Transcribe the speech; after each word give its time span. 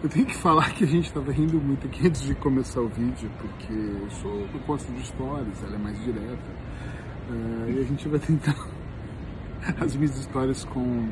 Eu 0.00 0.08
tenho 0.08 0.26
que 0.26 0.36
falar 0.36 0.72
que 0.74 0.84
a 0.84 0.86
gente 0.86 1.06
estava 1.06 1.32
rindo 1.32 1.60
muito 1.60 1.88
aqui 1.88 2.06
antes 2.06 2.22
de 2.22 2.32
começar 2.36 2.80
o 2.80 2.88
vídeo, 2.88 3.28
porque 3.40 3.72
eu 3.72 4.08
sou 4.10 4.30
eu 4.30 4.60
gosto 4.64 4.92
de 4.92 5.04
stories, 5.04 5.60
ela 5.64 5.74
é 5.74 5.78
mais 5.78 6.00
direta. 6.04 6.50
Uh, 7.28 7.68
e 7.68 7.80
a 7.80 7.82
gente 7.82 8.06
vai 8.06 8.20
tentar 8.20 8.54
as 9.80 9.96
minhas 9.96 10.16
histórias 10.16 10.64
com 10.66 11.08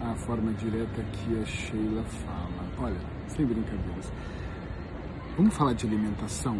a 0.00 0.14
forma 0.14 0.50
direta 0.54 1.02
que 1.12 1.38
a 1.38 1.44
Sheila 1.44 2.02
fala. 2.04 2.64
Olha, 2.78 2.96
sem 3.28 3.44
brincadeiras. 3.44 4.10
Vamos 5.36 5.54
falar 5.54 5.74
de 5.74 5.86
alimentação? 5.86 6.58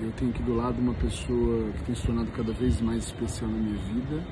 Eu 0.00 0.10
tenho 0.12 0.30
aqui 0.30 0.42
do 0.42 0.54
lado 0.54 0.80
uma 0.80 0.94
pessoa 0.94 1.70
que 1.72 1.84
tem 1.84 1.94
se 1.94 2.06
tornado 2.06 2.30
cada 2.32 2.54
vez 2.54 2.80
mais 2.80 3.04
especial 3.04 3.50
na 3.50 3.58
minha 3.58 3.76
vida, 3.76 4.24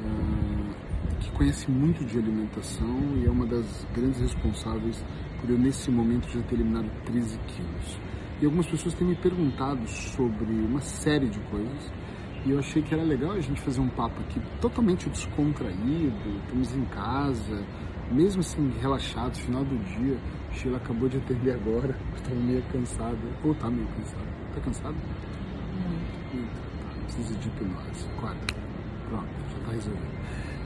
uh, 0.00 1.16
que 1.20 1.30
conhece 1.32 1.70
muito 1.70 2.02
de 2.06 2.18
alimentação 2.18 3.00
e 3.22 3.26
é 3.26 3.30
uma 3.30 3.44
das 3.44 3.86
grandes 3.94 4.18
responsáveis 4.18 5.04
eu, 5.52 5.58
nesse 5.58 5.90
momento, 5.90 6.28
já 6.28 6.40
ter 6.42 6.54
eliminado 6.54 6.90
13 7.04 7.38
quilos. 7.38 7.98
E 8.40 8.44
algumas 8.44 8.66
pessoas 8.66 8.94
têm 8.94 9.08
me 9.08 9.16
perguntado 9.16 9.86
sobre 9.88 10.52
uma 10.52 10.80
série 10.80 11.28
de 11.28 11.40
coisas 11.40 11.92
e 12.46 12.52
eu 12.52 12.60
achei 12.60 12.80
que 12.80 12.94
era 12.94 13.02
legal 13.02 13.32
a 13.32 13.40
gente 13.40 13.60
fazer 13.60 13.80
um 13.80 13.88
papo 13.88 14.20
aqui 14.20 14.40
totalmente 14.60 15.10
descontraído, 15.10 16.14
estamos 16.44 16.76
em 16.76 16.84
casa, 16.84 17.66
mesmo 18.12 18.40
assim 18.40 18.72
relaxados, 18.80 19.40
final 19.40 19.64
do 19.64 19.76
dia. 19.98 20.16
Sheila 20.52 20.76
acabou 20.76 21.08
de 21.08 21.16
atender 21.16 21.54
agora, 21.54 21.98
estava 22.14 22.36
meio 22.36 22.62
cansada, 22.70 23.18
ou 23.42 23.52
tá 23.56 23.68
meio 23.68 23.88
cansada. 23.88 24.26
Tá 24.54 24.60
cansado? 24.60 24.94
Muito. 25.74 26.52
Tá, 26.78 27.02
precisa 27.02 27.34
de 27.34 27.48
hipnose. 27.48 28.08
Acorda. 28.16 28.46
Pronto, 29.08 29.26
já 29.50 29.66
tá 29.66 29.72
resolvido. 29.72 30.16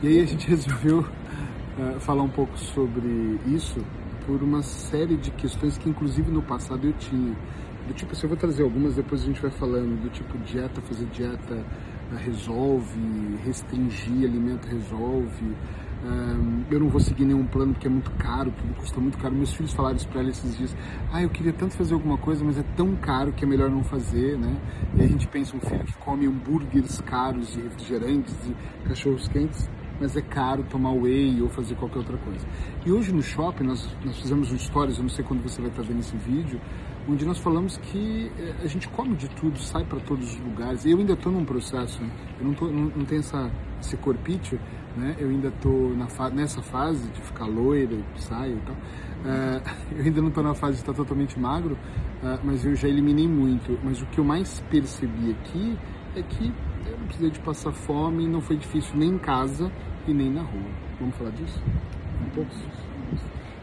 E 0.02 0.08
aí 0.08 0.20
a 0.20 0.26
gente 0.26 0.48
resolveu 0.50 0.98
uh, 0.98 2.00
falar 2.00 2.24
um 2.24 2.30
pouco 2.30 2.58
sobre 2.58 3.40
isso 3.46 3.80
por 4.30 4.44
uma 4.44 4.62
série 4.62 5.16
de 5.16 5.32
questões 5.32 5.76
que 5.76 5.88
inclusive 5.88 6.30
no 6.30 6.40
passado 6.40 6.86
eu 6.86 6.92
tinha. 6.92 7.36
Do 7.88 7.94
tipo, 7.94 8.12
assim, 8.12 8.22
eu 8.22 8.28
vou 8.28 8.38
trazer 8.38 8.62
algumas, 8.62 8.94
depois 8.94 9.22
a 9.22 9.26
gente 9.26 9.42
vai 9.42 9.50
falando, 9.50 10.00
do 10.00 10.08
tipo 10.08 10.38
dieta, 10.38 10.80
fazer 10.82 11.06
dieta 11.06 11.54
uh, 12.12 12.16
resolve, 12.16 13.00
restringir 13.44 14.28
alimento 14.28 14.68
resolve. 14.68 15.56
Um, 16.04 16.62
eu 16.70 16.78
não 16.78 16.88
vou 16.88 17.00
seguir 17.00 17.24
nenhum 17.24 17.44
plano 17.44 17.72
porque 17.72 17.88
é 17.88 17.90
muito 17.90 18.12
caro, 18.12 18.52
tudo 18.52 18.72
custa 18.76 19.00
muito 19.00 19.18
caro. 19.18 19.34
Meus 19.34 19.52
filhos 19.52 19.72
falaram 19.72 19.96
isso 19.96 20.06
para 20.06 20.20
ela 20.20 20.30
esses 20.30 20.56
dias. 20.56 20.76
Ah, 21.12 21.20
eu 21.20 21.28
queria 21.28 21.52
tanto 21.52 21.74
fazer 21.74 21.94
alguma 21.94 22.16
coisa, 22.16 22.44
mas 22.44 22.56
é 22.56 22.64
tão 22.76 22.94
caro 22.94 23.32
que 23.32 23.44
é 23.44 23.48
melhor 23.48 23.68
não 23.68 23.82
fazer, 23.82 24.38
né? 24.38 24.56
E 24.94 25.02
a 25.02 25.08
gente 25.08 25.26
pensa 25.26 25.56
um 25.56 25.60
filho 25.60 25.84
que 25.84 25.94
come 25.94 26.26
hambúrgueres 26.26 27.00
caros 27.00 27.52
de 27.52 27.62
refrigerantes, 27.62 28.32
de 28.44 28.54
cachorros 28.86 29.26
quentes, 29.26 29.68
mas 30.00 30.16
é 30.16 30.22
caro 30.22 30.64
tomar 30.64 30.92
whey 30.92 31.42
ou 31.42 31.48
fazer 31.50 31.74
qualquer 31.74 31.98
outra 31.98 32.16
coisa. 32.16 32.46
E 32.84 32.90
hoje 32.90 33.12
no 33.12 33.22
shopping 33.22 33.64
nós, 33.64 33.86
nós 34.04 34.18
fizemos 34.18 34.50
um 34.50 34.58
stories, 34.58 34.96
eu 34.96 35.02
não 35.02 35.10
sei 35.10 35.24
quando 35.24 35.42
você 35.42 35.60
vai 35.60 35.70
estar 35.70 35.82
vendo 35.82 36.00
esse 36.00 36.16
vídeo, 36.16 36.58
onde 37.08 37.26
nós 37.26 37.38
falamos 37.38 37.76
que 37.76 38.30
eh, 38.38 38.54
a 38.62 38.66
gente 38.66 38.88
come 38.88 39.14
de 39.16 39.28
tudo, 39.30 39.58
sai 39.58 39.84
para 39.84 40.00
todos 40.00 40.34
os 40.34 40.40
lugares. 40.40 40.84
Eu 40.86 40.98
ainda 40.98 41.12
estou 41.12 41.30
num 41.30 41.44
processo, 41.44 42.02
né? 42.02 42.10
eu 42.38 42.46
não, 42.46 42.54
tô, 42.54 42.66
não, 42.66 42.84
não 42.84 43.04
tenho 43.04 43.20
essa, 43.20 43.50
esse 43.80 43.96
corpite, 43.96 44.58
né? 44.96 45.16
Eu 45.18 45.28
ainda 45.28 45.48
estou 45.48 45.94
fa 46.08 46.30
nessa 46.30 46.62
fase 46.62 47.08
de 47.10 47.20
ficar 47.20 47.46
loira, 47.46 47.96
saio 48.16 48.56
e 48.56 48.60
tal. 48.60 48.74
Uh, 48.74 49.94
eu 49.98 50.04
ainda 50.04 50.20
não 50.20 50.28
estou 50.28 50.44
na 50.44 50.54
fase 50.54 50.76
de 50.76 50.82
estar 50.82 50.94
totalmente 50.94 51.38
magro, 51.38 51.74
uh, 51.74 52.38
mas 52.42 52.64
eu 52.64 52.74
já 52.74 52.88
eliminei 52.88 53.28
muito. 53.28 53.78
Mas 53.82 54.00
o 54.00 54.06
que 54.06 54.18
eu 54.18 54.24
mais 54.24 54.60
percebi 54.70 55.30
aqui 55.30 55.78
é 56.16 56.22
que 56.22 56.52
eu 56.86 56.98
não 56.98 57.06
precisei 57.06 57.30
de 57.30 57.40
passar 57.40 57.72
fome, 57.72 58.26
não 58.26 58.40
foi 58.40 58.56
difícil 58.56 58.96
nem 58.96 59.10
em 59.10 59.18
casa 59.18 59.70
e 60.06 60.14
nem 60.14 60.30
na 60.30 60.42
rua. 60.42 60.70
Vamos 60.98 61.14
falar 61.16 61.30
disso? 61.30 61.62
Um 62.24 62.30
pouco? 62.30 62.50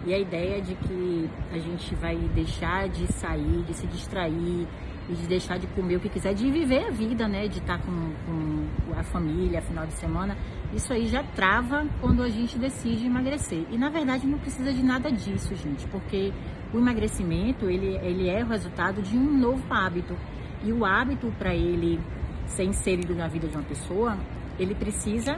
E 0.06 0.14
a 0.14 0.20
ideia 0.20 0.62
de 0.62 0.76
que 0.76 1.30
a 1.52 1.58
gente 1.58 1.94
vai 1.96 2.16
deixar 2.34 2.88
de 2.88 3.12
sair, 3.12 3.64
de 3.68 3.74
se 3.74 3.88
distrair 3.88 4.68
e 5.10 5.14
de 5.14 5.28
deixar 5.28 5.58
de 5.58 5.68
comer 5.68 5.98
o 5.98 6.00
que 6.00 6.10
quiser, 6.10 6.34
de 6.34 6.50
viver 6.50 6.86
a 6.86 6.92
vida, 6.92 7.28
né? 7.28 7.48
De 7.48 7.60
estar 7.60 7.80
com, 7.80 8.14
com 8.26 9.00
a 9.00 9.04
família, 9.04 9.62
final 9.62 9.86
de 9.86 9.94
semana. 9.94 10.38
Isso 10.74 10.94
aí 10.94 11.08
já 11.08 11.24
trava 11.24 11.86
quando 12.00 12.24
a 12.24 12.30
gente 12.30 12.58
decide 12.58 13.06
emagrecer. 13.06 13.66
E 13.72 13.78
na 13.78 13.90
verdade 13.90 14.26
não 14.28 14.38
precisa 14.38 14.72
de 14.72 14.84
nada 14.84 15.12
disso, 15.12 15.56
gente, 15.56 15.86
porque 15.88 16.32
o 16.74 16.78
emagrecimento 16.78 17.70
ele, 17.70 17.98
ele 17.98 18.30
é 18.30 18.44
o 18.44 18.48
resultado 18.48 19.02
de 19.02 19.18
um 19.18 19.38
novo 19.38 19.64
hábito. 19.70 20.16
E 20.64 20.72
o 20.72 20.86
hábito, 20.86 21.34
para 21.38 21.54
ele 21.54 22.00
ser 22.46 22.64
inserido 22.64 23.14
na 23.14 23.28
vida 23.28 23.48
de 23.48 23.56
uma 23.56 23.64
pessoa, 23.64 24.18
ele 24.60 24.74
precisa 24.74 25.38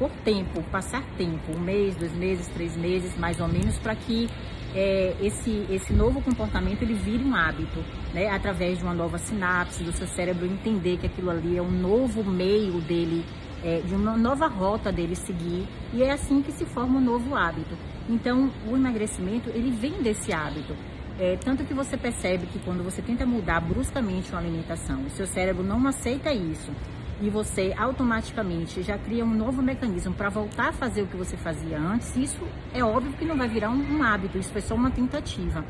por 0.00 0.10
tempo, 0.24 0.62
passar 0.72 1.04
tempo, 1.18 1.52
um 1.54 1.60
mês, 1.60 1.94
dois 1.94 2.14
meses, 2.14 2.48
três 2.48 2.74
meses, 2.74 3.18
mais 3.18 3.38
ou 3.38 3.46
menos, 3.46 3.76
para 3.76 3.94
que 3.94 4.30
é, 4.74 5.14
esse, 5.20 5.66
esse 5.68 5.92
novo 5.92 6.22
comportamento 6.22 6.80
ele 6.80 6.94
vire 6.94 7.22
um 7.22 7.34
hábito, 7.34 7.84
né? 8.14 8.30
através 8.30 8.78
de 8.78 8.84
uma 8.84 8.94
nova 8.94 9.18
sinapse 9.18 9.84
do 9.84 9.92
seu 9.92 10.06
cérebro 10.06 10.46
entender 10.46 10.96
que 10.96 11.06
aquilo 11.06 11.28
ali 11.28 11.58
é 11.58 11.60
um 11.60 11.70
novo 11.70 12.24
meio 12.24 12.80
dele, 12.80 13.26
é, 13.62 13.80
de 13.80 13.94
uma 13.94 14.16
nova 14.16 14.46
rota 14.46 14.90
dele 14.90 15.14
seguir, 15.14 15.68
e 15.92 16.02
é 16.02 16.12
assim 16.12 16.40
que 16.40 16.50
se 16.50 16.64
forma 16.64 16.98
um 16.98 17.04
novo 17.04 17.36
hábito. 17.36 17.76
Então, 18.08 18.50
o 18.66 18.74
emagrecimento 18.74 19.50
ele 19.50 19.70
vem 19.70 20.00
desse 20.02 20.32
hábito. 20.32 20.74
É, 21.18 21.36
tanto 21.36 21.62
que 21.64 21.74
você 21.74 21.98
percebe 21.98 22.46
que 22.46 22.58
quando 22.60 22.82
você 22.82 23.02
tenta 23.02 23.26
mudar 23.26 23.60
bruscamente 23.60 24.30
uma 24.32 24.40
alimentação, 24.40 25.02
o 25.02 25.10
seu 25.10 25.26
cérebro 25.26 25.62
não 25.62 25.86
aceita 25.86 26.32
isso 26.32 26.72
e 27.20 27.28
você 27.28 27.74
automaticamente 27.76 28.82
já 28.82 28.96
cria 28.98 29.24
um 29.24 29.34
novo 29.34 29.62
mecanismo 29.62 30.14
para 30.14 30.28
voltar 30.28 30.68
a 30.68 30.72
fazer 30.72 31.02
o 31.02 31.06
que 31.06 31.16
você 31.16 31.36
fazia 31.36 31.78
antes, 31.78 32.16
isso 32.16 32.42
é 32.72 32.82
óbvio 32.82 33.12
que 33.12 33.24
não 33.24 33.36
vai 33.36 33.48
virar 33.48 33.70
um, 33.70 33.98
um 33.98 34.02
hábito, 34.02 34.38
isso 34.38 34.50
foi 34.50 34.60
só 34.62 34.74
uma 34.74 34.90
tentativa. 34.90 35.64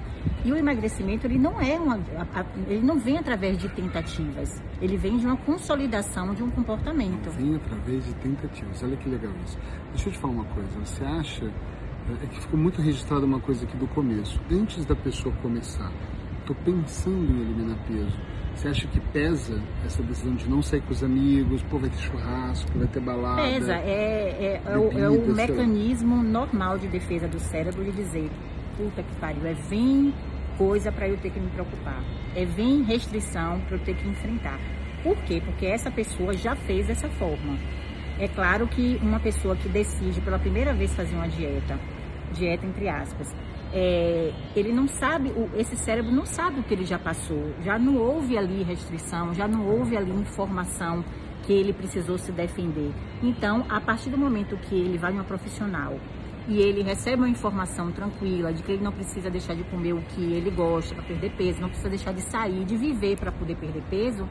E 0.45 0.53
o 0.53 0.57
emagrecimento 0.57 1.27
ele 1.27 1.39
não 1.39 1.61
é 1.61 1.79
uma, 1.79 1.99
ele 2.67 2.83
não 2.83 2.99
vem 2.99 3.19
através 3.19 3.59
de 3.59 3.69
tentativas, 3.69 4.63
ele 4.81 4.97
vem 4.97 5.19
de 5.19 5.27
uma 5.27 5.37
consolidação 5.37 6.35
de 6.35 6.43
um 6.43 6.51
comportamento. 6.51 7.31
Vem 7.31 7.57
através 7.57 8.05
de 8.05 8.15
tentativas. 8.15 8.83
Olha 8.83 8.97
que 8.97 9.09
legal 9.09 9.33
isso. 9.45 9.59
Deixa 9.91 10.09
eu 10.09 10.13
te 10.13 10.19
falar 10.19 10.35
uma 10.35 10.45
coisa. 10.45 10.69
Você 10.85 11.05
acha 11.05 11.51
é 12.23 12.27
que 12.27 12.41
ficou 12.41 12.59
muito 12.59 12.81
registrada 12.81 13.25
uma 13.25 13.41
coisa 13.41 13.65
aqui 13.65 13.77
do 13.77 13.87
começo. 13.89 14.41
Antes 14.51 14.85
da 14.85 14.97
pessoa 14.97 15.35
começar, 15.43 15.93
estou 16.41 16.57
pensando 16.65 17.31
em 17.33 17.41
eliminar 17.41 17.79
peso 17.87 18.19
você 18.55 18.69
acha 18.69 18.87
que 18.89 19.01
pesa 19.01 19.61
essa 19.85 20.03
decisão 20.03 20.35
de 20.35 20.49
não 20.49 20.61
sair 20.63 20.81
com 20.83 20.93
os 20.93 21.03
amigos? 21.03 21.63
Pô, 21.65 21.79
vai 21.79 21.89
ter 21.89 21.99
churrasco, 21.99 22.71
vai 22.79 22.87
ter 22.89 23.01
balada? 23.01 23.43
Pesa, 23.43 23.75
é, 23.75 23.81
é, 24.39 24.63
é, 24.65 24.79
o, 24.79 24.99
é 24.99 25.09
o 25.09 25.35
mecanismo 25.35 26.23
normal 26.23 26.79
de 26.79 26.89
defesa 26.89 27.27
do 27.27 27.39
cérebro 27.39 27.85
de 27.85 27.93
dizer: 27.93 28.31
puta 28.77 29.03
que 29.03 29.15
pariu, 29.17 29.47
é 29.47 29.55
vem 29.55 30.13
coisa 30.59 30.93
para 30.93 31.09
eu 31.09 31.17
ter 31.17 31.31
que 31.31 31.41
me 31.41 31.49
preocupar, 31.51 32.03
é 32.37 32.45
vem 32.45 32.83
restrição 32.83 33.61
para 33.61 33.77
eu 33.77 33.81
ter 33.81 33.97
que 33.97 34.07
enfrentar. 34.07 34.59
Por 35.03 35.17
quê? 35.23 35.41
Porque 35.43 35.65
essa 35.65 35.91
pessoa 35.91 36.35
já 36.35 36.55
fez 36.55 36.87
dessa 36.87 37.09
forma. 37.09 37.57
É 38.19 38.29
claro 38.29 38.67
que 38.67 38.99
uma 39.01 39.19
pessoa 39.19 39.57
que 39.57 39.69
decide 39.69 40.21
pela 40.21 40.39
primeira 40.39 40.75
vez 40.75 40.93
fazer 40.95 41.15
uma 41.15 41.27
dieta, 41.27 41.79
dieta 42.35 42.67
entre 42.67 42.87
aspas, 42.87 43.35
é, 43.73 44.33
ele 44.57 44.73
não 44.73 44.89
sabe, 44.89 45.33
esse 45.57 45.77
cérebro 45.77 46.11
não 46.11 46.27
sabe 46.27 46.61
o 46.61 46.63
que 46.63 46.75
ele 46.75 46.85
já 46.85 46.99
passou, 46.99 47.55
já 47.63 47.79
não 47.79 47.97
houve 47.97 48.37
ali 48.37 48.63
restrição, 48.63 49.33
já 49.33 49.47
não 49.47 49.67
houve 49.67 49.97
ali 49.97 50.11
informação 50.11 51.05
que 51.45 51.53
ele 51.53 51.73
precisou 51.73 52.19
se 52.19 52.33
defender. 52.33 52.93
Então, 53.23 53.65
a 53.69 53.81
partir 53.81 54.11
do 54.11 54.19
momento 54.19 54.57
que 54.57 54.75
ele 54.75 54.99
vai 54.99 55.13
numa 55.13 55.25
profissional 55.25 55.99
e 56.49 56.59
ele 56.59 56.83
recebe 56.83 57.17
uma 57.17 57.29
informação 57.29 57.93
tranquila 57.93 58.53
de 58.53 58.63
que 58.63 58.73
ele 58.73 58.83
não 58.83 58.93
precisa 58.93 59.31
deixar 59.31 59.55
de 59.55 59.63
comer 59.65 59.93
o 59.93 60.03
que 60.03 60.21
ele 60.21 60.51
gosta 60.51 60.95
para 60.95 61.05
perder 61.05 61.31
peso, 61.37 61.61
não 61.61 61.69
precisa 61.69 61.89
deixar 61.89 62.13
de 62.13 62.23
sair, 62.23 62.65
de 62.65 62.77
viver 62.77 63.17
para 63.17 63.31
poder 63.31 63.57
perder 63.57 63.83
peso, 63.89 64.29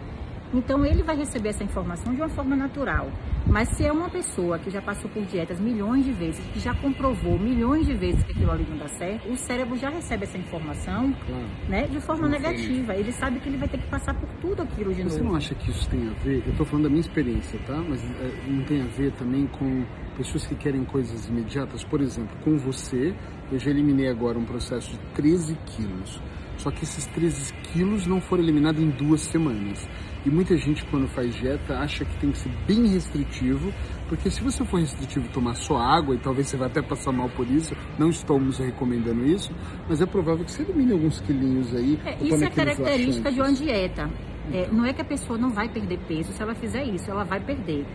então 0.53 0.85
ele 0.85 1.03
vai 1.03 1.15
receber 1.15 1.49
essa 1.49 1.63
informação 1.63 2.13
de 2.13 2.21
uma 2.21 2.29
forma 2.29 2.55
natural. 2.55 3.11
Mas 3.47 3.69
se 3.69 3.85
é 3.85 3.91
uma 3.91 4.09
pessoa 4.09 4.59
que 4.59 4.69
já 4.69 4.81
passou 4.81 5.09
por 5.09 5.23
dietas 5.25 5.59
milhões 5.59 6.05
de 6.05 6.11
vezes, 6.11 6.45
que 6.53 6.59
já 6.59 6.73
comprovou 6.73 7.39
milhões 7.39 7.85
de 7.85 7.93
vezes 7.95 8.23
que 8.23 8.31
aquilo 8.31 8.51
ali 8.51 8.65
não 8.69 8.77
dá 8.77 8.87
certo, 8.87 9.27
o 9.27 9.35
cérebro 9.35 9.75
já 9.75 9.89
recebe 9.89 10.23
essa 10.23 10.37
informação 10.37 11.13
claro. 11.25 11.45
né, 11.67 11.87
de 11.87 11.99
forma 11.99 12.27
negativa. 12.27 12.95
Ele 12.95 13.11
sabe 13.11 13.39
que 13.39 13.49
ele 13.49 13.57
vai 13.57 13.67
ter 13.67 13.79
que 13.79 13.87
passar 13.87 14.13
por 14.13 14.29
tudo 14.41 14.61
aquilo 14.61 14.93
de 14.93 15.03
Você 15.03 15.03
novo. 15.03 15.15
Você 15.15 15.23
não 15.23 15.35
acha 15.35 15.55
que 15.55 15.71
isso 15.71 15.89
tem 15.89 16.07
a 16.07 16.13
ver? 16.23 16.43
Eu 16.45 16.51
estou 16.51 16.65
falando 16.65 16.83
da 16.83 16.89
minha 16.89 17.01
experiência, 17.01 17.59
tá? 17.65 17.77
Mas 17.77 18.03
é, 18.03 18.31
não 18.47 18.63
tem 18.65 18.81
a 18.81 18.87
ver 18.87 19.11
também 19.13 19.47
com 19.47 19.83
pessoas 20.15 20.45
que 20.45 20.55
querem 20.55 20.83
coisas 20.83 21.27
imediatas? 21.27 21.83
Por 21.83 22.01
exemplo, 22.01 22.37
com 22.43 22.57
você, 22.57 23.15
eu 23.51 23.57
já 23.57 23.71
eliminei 23.71 24.09
agora 24.09 24.37
um 24.37 24.45
processo 24.45 24.91
de 24.91 24.97
13 25.15 25.57
quilos. 25.65 26.21
Só 26.57 26.69
que 26.69 26.83
esses 26.83 27.05
13 27.07 27.53
quilos 27.71 28.05
não 28.05 28.19
foram 28.19 28.43
eliminados 28.43 28.81
em 28.81 28.89
duas 28.89 29.21
semanas. 29.21 29.87
E 30.25 30.29
muita 30.29 30.57
gente, 30.57 30.83
quando 30.85 31.07
faz 31.07 31.33
dieta, 31.35 31.77
acha 31.77 32.03
que 32.03 32.17
tem 32.17 32.31
que 32.31 32.37
ser 32.37 32.51
bem 32.67 32.87
restritivo, 32.87 33.73
porque 34.09 34.29
se 34.29 34.41
você 34.41 34.65
for 34.65 34.79
restritivo 34.79 35.25
e 35.25 35.29
tomar 35.29 35.55
só 35.55 35.77
água, 35.77 36.13
e 36.13 36.17
talvez 36.17 36.47
você 36.47 36.57
vai 36.57 36.67
até 36.67 36.81
passar 36.81 37.11
mal 37.11 37.29
por 37.29 37.47
isso, 37.47 37.73
não 37.97 38.09
estamos 38.09 38.57
recomendando 38.57 39.25
isso, 39.25 39.51
mas 39.87 40.01
é 40.01 40.05
provável 40.05 40.43
que 40.43 40.51
você 40.51 40.63
elimine 40.63 40.91
alguns 40.91 41.21
quilinhos 41.21 41.73
aí. 41.73 41.99
É, 42.05 42.17
isso 42.21 42.43
é 42.43 42.49
característica 42.49 43.29
laxantes. 43.29 43.33
de 43.33 43.41
uma 43.41 43.53
dieta. 43.53 44.09
É, 44.51 44.67
não 44.71 44.83
é 44.85 44.93
que 44.93 45.01
a 45.01 45.05
pessoa 45.05 45.37
não 45.37 45.51
vai 45.51 45.69
perder 45.69 45.99
peso 46.07 46.33
se 46.33 46.41
ela 46.41 46.55
fizer 46.55 46.83
isso, 46.83 47.09
ela 47.09 47.23
vai 47.23 47.39
perder 47.39 47.85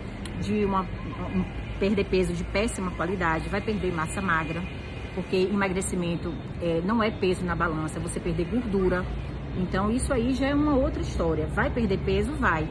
de 0.40 0.64
uma 0.64 0.82
um, 0.82 1.44
perder 1.78 2.04
peso 2.04 2.32
de 2.32 2.44
péssima 2.44 2.90
qualidade, 2.92 3.48
vai 3.48 3.60
perder 3.60 3.92
massa 3.92 4.22
magra, 4.22 4.62
porque 5.14 5.36
emagrecimento 5.36 6.32
é, 6.62 6.80
não 6.84 7.02
é 7.02 7.10
peso 7.10 7.44
na 7.44 7.56
balança, 7.56 7.98
é 7.98 8.02
você 8.02 8.20
perder 8.20 8.44
gordura. 8.46 9.04
Então 9.56 9.90
isso 9.90 10.12
aí 10.12 10.32
já 10.34 10.48
é 10.48 10.54
uma 10.54 10.74
outra 10.74 11.00
história. 11.00 11.46
Vai 11.48 11.70
perder 11.70 11.98
peso? 11.98 12.32
Vai. 12.34 12.68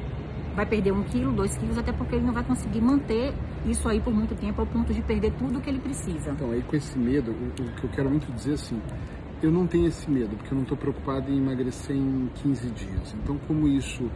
Vai 0.56 0.66
perder 0.66 0.92
um 0.92 1.04
quilo, 1.04 1.32
dois 1.32 1.58
quilos, 1.58 1.78
até 1.78 1.92
porque 1.92 2.16
ele 2.16 2.26
não 2.26 2.34
vai 2.34 2.44
conseguir 2.44 2.82
manter 2.82 3.34
isso 3.66 3.88
aí 3.90 4.00
por 4.00 4.14
muito 4.14 4.36
tempo 4.36 4.62
ao 4.62 4.68
ponto 4.68 4.94
de 4.94 5.02
perder 5.02 5.32
tudo 5.34 5.60
que 5.60 5.70
ele 5.70 5.80
precisa. 5.80 6.32
Então 6.32 6.52
aí 6.52 6.62
com 6.62 6.76
esse 6.76 6.98
medo, 6.98 7.32
o, 7.32 7.64
o 7.64 7.76
que 7.76 7.84
eu 7.86 7.90
quero 7.90 8.10
muito 8.10 8.32
dizer 8.32 8.54
assim, 8.54 8.80
eu 9.42 9.52
não 9.52 9.66
tenho 9.66 9.88
esse 9.88 10.10
medo, 10.10 10.36
porque 10.36 10.54
eu 10.54 10.56
não 10.56 10.64
estou 10.64 10.78
preocupado 10.78 11.32
em 11.32 11.38
emagrecer 11.38 11.96
em 11.96 12.30
15 12.36 12.70
dias. 12.70 13.16
Então 13.24 13.38
como 13.48 13.68
isso 13.68 14.10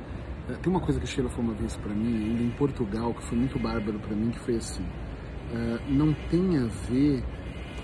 é, 0.50 0.54
tem 0.54 0.72
uma 0.72 0.80
coisa 0.80 1.00
que 1.00 1.06
a 1.06 1.10
Sheila 1.10 1.30
falou 1.30 1.52
uma 1.52 1.54
vez 1.56 1.76
para 1.76 1.94
mim, 1.94 2.30
ainda 2.30 2.44
em 2.44 2.52
Portugal, 2.52 3.14
que 3.14 3.24
foi 3.24 3.38
muito 3.38 3.58
bárbaro 3.60 4.00
para 4.00 4.16
mim, 4.16 4.30
que 4.30 4.40
foi 4.40 4.56
assim: 4.56 4.84
uh, 4.84 5.80
não 5.90 6.14
tem 6.30 6.58
a 6.58 6.66
ver 6.90 7.24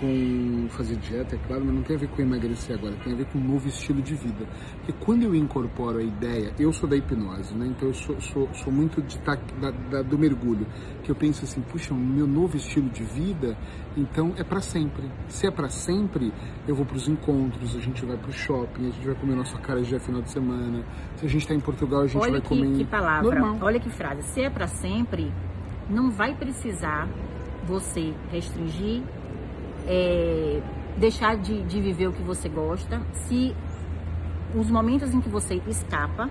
com 0.04 0.68
fazer 0.68 0.96
dieta, 0.96 1.34
é 1.34 1.38
claro, 1.38 1.64
mas 1.64 1.74
não 1.74 1.82
tem 1.82 1.96
a 1.96 1.98
ver 1.98 2.08
com 2.08 2.20
emagrecer 2.20 2.76
agora, 2.76 2.94
tem 3.02 3.12
a 3.12 3.16
ver 3.16 3.24
com 3.26 3.38
um 3.38 3.44
novo 3.44 3.66
estilo 3.68 4.02
de 4.02 4.14
vida. 4.14 4.46
Porque 4.76 4.92
quando 5.04 5.22
eu 5.22 5.34
incorporo 5.34 5.98
a 5.98 6.02
ideia, 6.02 6.52
eu 6.58 6.72
sou 6.72 6.88
da 6.88 6.96
hipnose, 6.96 7.54
né? 7.54 7.66
Então 7.66 7.88
eu 7.88 7.94
sou, 7.94 8.20
sou, 8.20 8.48
sou 8.52 8.72
muito 8.72 9.00
de 9.00 9.18
da, 9.18 9.70
da, 9.70 10.02
do 10.02 10.18
mergulho, 10.18 10.66
que 11.02 11.10
eu 11.10 11.14
penso 11.14 11.44
assim, 11.44 11.62
puxa, 11.62 11.94
o 11.94 11.96
meu 11.96 12.26
novo 12.26 12.56
estilo 12.56 12.90
de 12.90 13.02
vida, 13.02 13.56
então 13.96 14.34
é 14.36 14.44
para 14.44 14.60
sempre. 14.60 15.10
Se 15.28 15.46
é 15.46 15.50
para 15.50 15.68
sempre, 15.68 16.32
eu 16.68 16.74
vou 16.74 16.84
para 16.84 16.96
os 16.96 17.08
encontros, 17.08 17.74
a 17.74 17.80
gente 17.80 18.04
vai 18.04 18.16
para 18.16 18.28
o 18.28 18.32
shopping, 18.32 18.88
a 18.88 18.90
gente 18.90 19.06
vai 19.06 19.14
comer 19.14 19.36
nossa 19.36 19.58
cara 19.58 19.80
de 19.80 19.98
final 19.98 20.20
de 20.20 20.30
semana. 20.30 20.84
Se 21.16 21.24
a 21.24 21.28
gente 21.28 21.42
está 21.42 21.54
em 21.54 21.60
Portugal, 21.60 22.02
a 22.02 22.06
gente 22.06 22.20
olha 22.20 22.32
vai 22.32 22.40
que, 22.40 22.48
comer. 22.48 22.76
que 22.76 22.84
palavra, 22.84 23.40
normal. 23.40 23.58
olha 23.62 23.80
que 23.80 23.88
frase. 23.88 24.22
Se 24.22 24.42
é 24.42 24.50
para 24.50 24.66
sempre, 24.66 25.32
não 25.88 26.10
vai 26.10 26.34
precisar 26.34 27.08
você 27.66 28.12
restringir 28.30 29.02
é, 29.86 30.60
deixar 30.96 31.36
de, 31.36 31.62
de 31.62 31.80
viver 31.80 32.08
o 32.08 32.12
que 32.12 32.22
você 32.22 32.48
gosta, 32.48 33.00
se 33.12 33.54
os 34.54 34.70
momentos 34.70 35.12
em 35.12 35.20
que 35.20 35.28
você 35.28 35.60
escapa, 35.66 36.30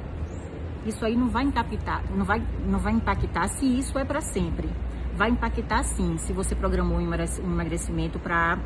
isso 0.86 1.06
aí 1.06 1.16
não 1.16 1.30
vai 1.30 1.44
impactar, 1.44 2.04
não 2.16 2.26
vai, 2.26 2.42
não 2.66 2.80
vai 2.80 2.94
impactar 2.94 3.48
se 3.48 3.66
isso 3.66 3.98
é 3.98 4.06
para 4.06 4.22
sempre. 4.22 4.70
Vai 5.16 5.30
impactar 5.30 5.84
sim, 5.84 6.18
se 6.18 6.34
você 6.34 6.56
programou 6.56 6.98
um 6.98 7.02
emagrecimento 7.02 8.18
para 8.18 8.58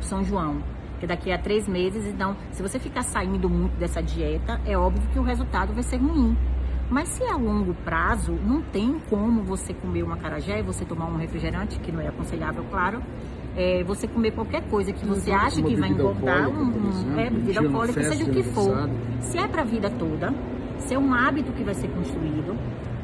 São 0.00 0.24
João, 0.24 0.62
que 0.98 1.06
daqui 1.06 1.30
a 1.30 1.38
três 1.38 1.68
meses, 1.68 2.06
então, 2.06 2.36
se 2.50 2.62
você 2.62 2.78
ficar 2.78 3.02
saindo 3.02 3.48
muito 3.48 3.76
dessa 3.76 4.02
dieta, 4.02 4.60
é 4.66 4.76
óbvio 4.76 5.08
que 5.12 5.18
o 5.18 5.22
resultado 5.22 5.72
vai 5.72 5.82
ser 5.82 5.98
ruim. 5.98 6.36
Mas 6.88 7.08
se 7.08 7.22
é 7.22 7.32
a 7.32 7.36
longo 7.36 7.74
prazo, 7.74 8.32
não 8.32 8.62
tem 8.62 9.00
como 9.10 9.42
você 9.42 9.74
comer 9.74 10.02
uma 10.02 10.16
carajé, 10.16 10.62
você 10.62 10.84
tomar 10.84 11.06
um 11.06 11.16
refrigerante, 11.16 11.78
que 11.80 11.90
não 11.90 12.00
é 12.00 12.08
aconselhável, 12.08 12.64
claro, 12.70 13.02
é, 13.56 13.82
você 13.84 14.06
comer 14.06 14.32
qualquer 14.32 14.62
coisa 14.68 14.92
que 14.92 15.04
você 15.06 15.32
acha 15.32 15.62
que 15.62 15.74
vai 15.74 15.88
engordar, 15.88 16.48
um, 16.48 17.14
um, 17.14 17.18
é, 17.18 17.30
bebida 17.30 17.60
alcoólica, 17.60 18.02
seja 18.02 18.24
o 18.24 18.30
que 18.30 18.42
for. 18.42 18.88
Se 19.20 19.38
é 19.38 19.48
para 19.48 19.62
a 19.62 19.64
vida 19.64 19.90
toda, 19.90 20.32
se 20.78 20.94
é 20.94 20.98
um 20.98 21.12
hábito 21.14 21.52
que 21.52 21.64
vai 21.64 21.74
ser 21.74 21.88
construído, 21.88 22.56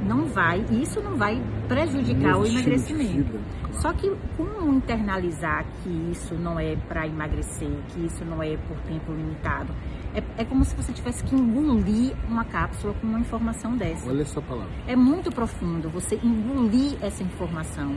não 0.06 0.26
vai, 0.26 0.64
isso 0.70 1.00
não 1.00 1.16
vai 1.16 1.40
prejudicar 1.68 2.36
o 2.38 2.46
emagrecimento. 2.46 3.40
Só 3.80 3.92
que 3.92 4.14
como 4.36 4.74
internalizar 4.74 5.64
que 5.82 5.88
isso 6.10 6.34
não 6.34 6.58
é 6.58 6.76
para 6.88 7.06
emagrecer, 7.06 7.70
que 7.88 8.04
isso 8.04 8.24
não 8.24 8.42
é 8.42 8.56
por 8.56 8.76
tempo 8.80 9.12
limitado, 9.12 9.72
é, 10.14 10.22
é, 10.42 10.44
como 10.44 10.64
se 10.64 10.76
você 10.76 10.92
tivesse 10.92 11.24
que 11.24 11.34
engolir 11.34 12.14
uma 12.28 12.44
cápsula 12.44 12.92
com 12.94 13.06
uma 13.06 13.20
informação 13.20 13.76
dessa. 13.76 14.08
Olha 14.08 14.22
essa 14.22 14.42
palavra. 14.42 14.70
É 14.86 14.94
muito 14.94 15.30
profundo 15.32 15.88
você 15.88 16.16
engolir 16.22 16.98
essa 17.00 17.22
informação 17.22 17.96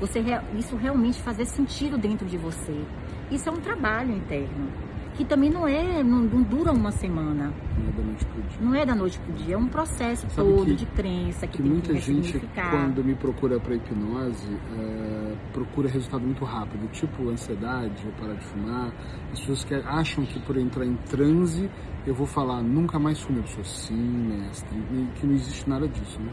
você 0.00 0.22
isso 0.58 0.76
realmente 0.76 1.20
fazer 1.22 1.46
sentido 1.46 1.96
dentro 1.96 2.26
de 2.26 2.36
você. 2.36 2.84
Isso 3.30 3.48
é 3.48 3.52
um 3.52 3.60
trabalho 3.60 4.12
interno 4.12 4.86
que 5.16 5.24
também 5.24 5.50
não 5.50 5.66
é 5.66 6.02
não, 6.02 6.20
não 6.20 6.42
dura 6.42 6.72
uma 6.72 6.92
semana. 6.92 7.52
Não 7.78 7.88
é 7.88 7.94
da 7.94 8.02
noite 8.04 8.24
pro 8.26 8.42
dia. 8.42 8.60
Não 8.60 8.74
é 8.74 8.86
da 8.86 8.94
noite 8.94 9.18
pro 9.18 9.32
dia, 9.32 9.54
é 9.54 9.58
um 9.58 9.68
processo 9.68 10.28
Sabe 10.28 10.48
todo 10.48 10.66
que, 10.66 10.74
de 10.74 10.86
crença 10.86 11.46
que, 11.46 11.56
que 11.56 11.62
tem 11.62 11.72
muita 11.72 11.92
que 11.94 12.00
gente 12.00 12.40
quando 12.70 13.02
me 13.02 13.14
procura 13.14 13.58
para 13.58 13.74
hipnose 13.74 14.58
é, 14.78 15.36
procura 15.52 15.88
resultado 15.88 16.22
muito 16.22 16.44
rápido, 16.44 16.86
tipo 16.92 17.28
ansiedade, 17.30 18.06
ou 18.06 18.12
parar 18.12 18.34
de 18.34 18.44
fumar. 18.44 18.92
As 19.32 19.40
pessoas 19.40 19.64
que 19.64 19.74
acham 19.74 20.24
que 20.26 20.38
por 20.40 20.56
entrar 20.56 20.84
em 20.84 20.96
transe 20.96 21.70
eu 22.06 22.14
vou 22.14 22.26
falar 22.26 22.62
nunca 22.62 22.98
mais 22.98 23.20
fume, 23.20 23.40
eu 23.40 23.46
sou 23.48 23.64
sim, 23.64 23.96
mestre, 23.96 24.78
que 25.16 25.26
não 25.26 25.34
existe 25.34 25.68
nada 25.68 25.88
disso, 25.88 26.20
né? 26.20 26.32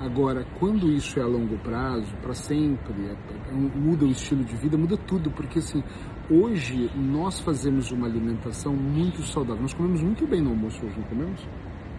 Agora, 0.00 0.46
quando 0.58 0.90
isso 0.90 1.20
é 1.20 1.22
a 1.22 1.26
longo 1.26 1.58
prazo, 1.58 2.10
para 2.22 2.32
sempre, 2.32 2.94
é, 3.04 3.12
é, 3.50 3.52
muda 3.52 4.06
o 4.06 4.08
estilo 4.08 4.42
de 4.42 4.56
vida, 4.56 4.78
muda 4.78 4.96
tudo, 4.96 5.30
porque 5.30 5.58
assim, 5.58 5.84
hoje 6.30 6.90
nós 6.96 7.38
fazemos 7.40 7.90
uma 7.92 8.06
alimentação 8.06 8.74
muito 8.74 9.22
saudável. 9.22 9.60
Nós 9.60 9.74
comemos 9.74 10.02
muito 10.02 10.26
bem 10.26 10.40
no 10.40 10.50
almoço 10.50 10.82
hoje, 10.86 10.96
não 10.96 11.04
comemos? 11.04 11.46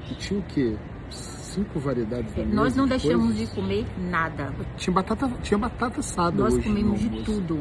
E 0.10 0.16
tinha 0.16 0.40
o 0.40 0.44
quê? 0.44 0.76
Cinco 1.12 1.80
variedades 1.80 2.34
da 2.34 2.44
Nós 2.46 2.76
não 2.76 2.86
de 2.86 2.92
deixamos 2.92 3.36
coisas. 3.36 3.50
de 3.50 3.56
comer 3.56 3.86
nada. 4.10 4.52
Tinha 4.78 4.94
batata, 4.94 5.30
tinha 5.44 5.58
batata 5.60 6.00
assada 6.00 6.38
Nós 6.38 6.56
hoje 6.56 6.68
comemos 6.68 7.00
de 7.02 7.24
tudo, 7.24 7.60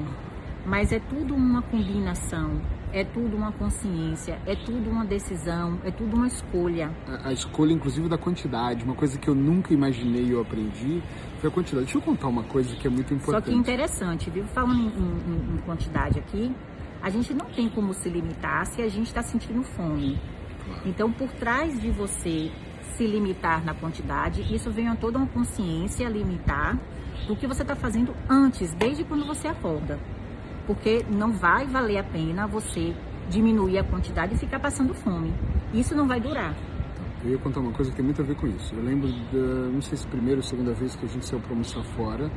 mas 0.65 0.91
é 0.91 1.01
tudo 1.01 1.35
uma 1.35 1.61
combinação 1.61 2.59
é 2.93 3.05
tudo 3.05 3.37
uma 3.37 3.53
consciência, 3.53 4.39
é 4.47 4.55
tudo 4.55 4.91
uma 4.91 5.05
decisão, 5.05 5.79
é 5.85 5.91
tudo 5.91 6.17
uma 6.17 6.27
escolha. 6.27 6.91
A, 7.07 7.29
a, 7.29 7.33
escolha, 7.33 7.73
inclusive, 7.73 8.09
da 8.09 8.19
quantidade. 8.19 8.85
Uma 8.85 8.95
coisa 8.95 9.19
que 9.19 9.29
eu 9.29 9.35
nunca 9.35 9.73
imaginei 9.73 10.25
e 10.25 10.31
eu 10.31 10.41
aprendi 10.41 11.03
foi 11.39 11.51
a 11.51 11.53
quantidade. 11.53 11.87
Deixa 11.87 11.99
eu 11.99 12.03
contar 12.03 12.29
uma 12.29 12.43
coisa 12.45 12.75
que 12.77 12.87
é 12.87 12.91
muito 12.91 13.15
importante. 13.15 13.45
Só 13.45 13.51
que 13.51 13.57
interessante, 13.57 14.31
viu? 14.31 14.45
Falando 14.47 14.81
em, 14.81 15.53
em, 15.53 15.55
em 15.55 15.59
quantidade 15.59 16.19
aqui, 16.19 16.55
a 17.01 17.11
gente 17.11 17.33
não 17.33 17.47
tem 17.47 17.69
como 17.69 17.95
se 17.95 18.09
limitar 18.09 18.67
se 18.67 18.83
a 18.83 18.89
gente 18.89 19.07
está 19.07 19.23
sentindo 19.23 19.63
fome. 19.63 20.19
Claro. 20.65 20.83
Então, 20.85 21.13
por 21.13 21.31
trás 21.33 21.81
de 21.81 21.91
você 21.91 22.51
se 22.97 23.07
limitar 23.07 23.65
na 23.65 23.75
quantidade, 23.75 24.55
isso 24.55 24.71
vem 24.71 24.89
a 24.89 24.97
toda 24.97 25.19
uma 25.19 25.27
consciência 25.29 26.09
limitar 26.09 26.79
do 27.27 27.37
que 27.37 27.47
você 27.47 27.63
está 27.63 27.77
fazendo 27.77 28.15
antes, 28.29 28.75
desde 28.75 29.05
quando 29.05 29.25
você 29.25 29.47
acorda 29.47 29.99
porque 30.67 31.05
não 31.11 31.33
vai 31.33 31.67
valer 31.67 31.99
a 31.99 32.05
pena 32.05 32.47
você 32.47 32.95
diminuir 33.29 33.79
a 33.79 33.85
quantidade 33.85 34.35
e 34.35 34.39
ficar 34.39 34.59
passando 34.59 34.93
fome. 34.95 35.33
Isso 35.73 35.95
não 35.95 36.07
vai 36.07 36.21
durar. 36.21 36.55
Eu 37.23 37.33
ia 37.33 37.39
contar 37.39 37.61
uma 37.61 37.73
coisa 37.73 37.91
que 37.91 37.97
tem 37.97 38.05
muito 38.05 38.21
a 38.23 38.25
ver 38.25 38.35
com 38.35 38.47
isso. 38.47 38.75
Eu 38.75 38.83
lembro, 38.83 39.09
da, 39.09 39.71
não 39.71 39.81
sei 39.83 39.97
se 39.97 40.07
primeira 40.07 40.39
ou 40.39 40.43
segunda 40.43 40.73
vez 40.73 40.97
que 40.97 41.05
a 41.05 41.09
gente 41.09 41.27
saiu 41.27 41.41
para 41.41 41.51
almoçar 41.51 41.83
fora, 41.83 42.31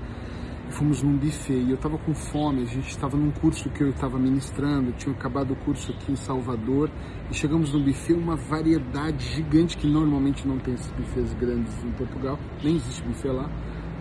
e 0.69 0.73
fomos 0.73 1.01
num 1.01 1.17
buffet 1.17 1.53
e 1.53 1.69
eu 1.69 1.75
estava 1.75 1.97
com 1.97 2.13
fome, 2.13 2.63
a 2.63 2.65
gente 2.65 2.89
estava 2.89 3.17
num 3.17 3.31
curso 3.31 3.69
que 3.69 3.81
eu 3.81 3.89
estava 3.89 4.17
ministrando, 4.19 4.91
tinha 4.93 5.13
acabado 5.13 5.51
o 5.51 5.55
curso 5.55 5.91
aqui 5.91 6.11
em 6.11 6.15
Salvador, 6.15 6.89
e 7.31 7.33
chegamos 7.33 7.73
num 7.73 7.83
buffet, 7.83 8.13
uma 8.13 8.35
variedade 8.35 9.25
gigante, 9.25 9.77
que 9.77 9.87
normalmente 9.87 10.47
não 10.47 10.59
tem 10.59 10.73
esses 10.73 10.91
buffets 10.91 11.33
grandes 11.33 11.83
em 11.83 11.91
Portugal, 11.91 12.37
nem 12.61 12.75
existe 12.75 13.01
buffet 13.03 13.29
lá, 13.29 13.49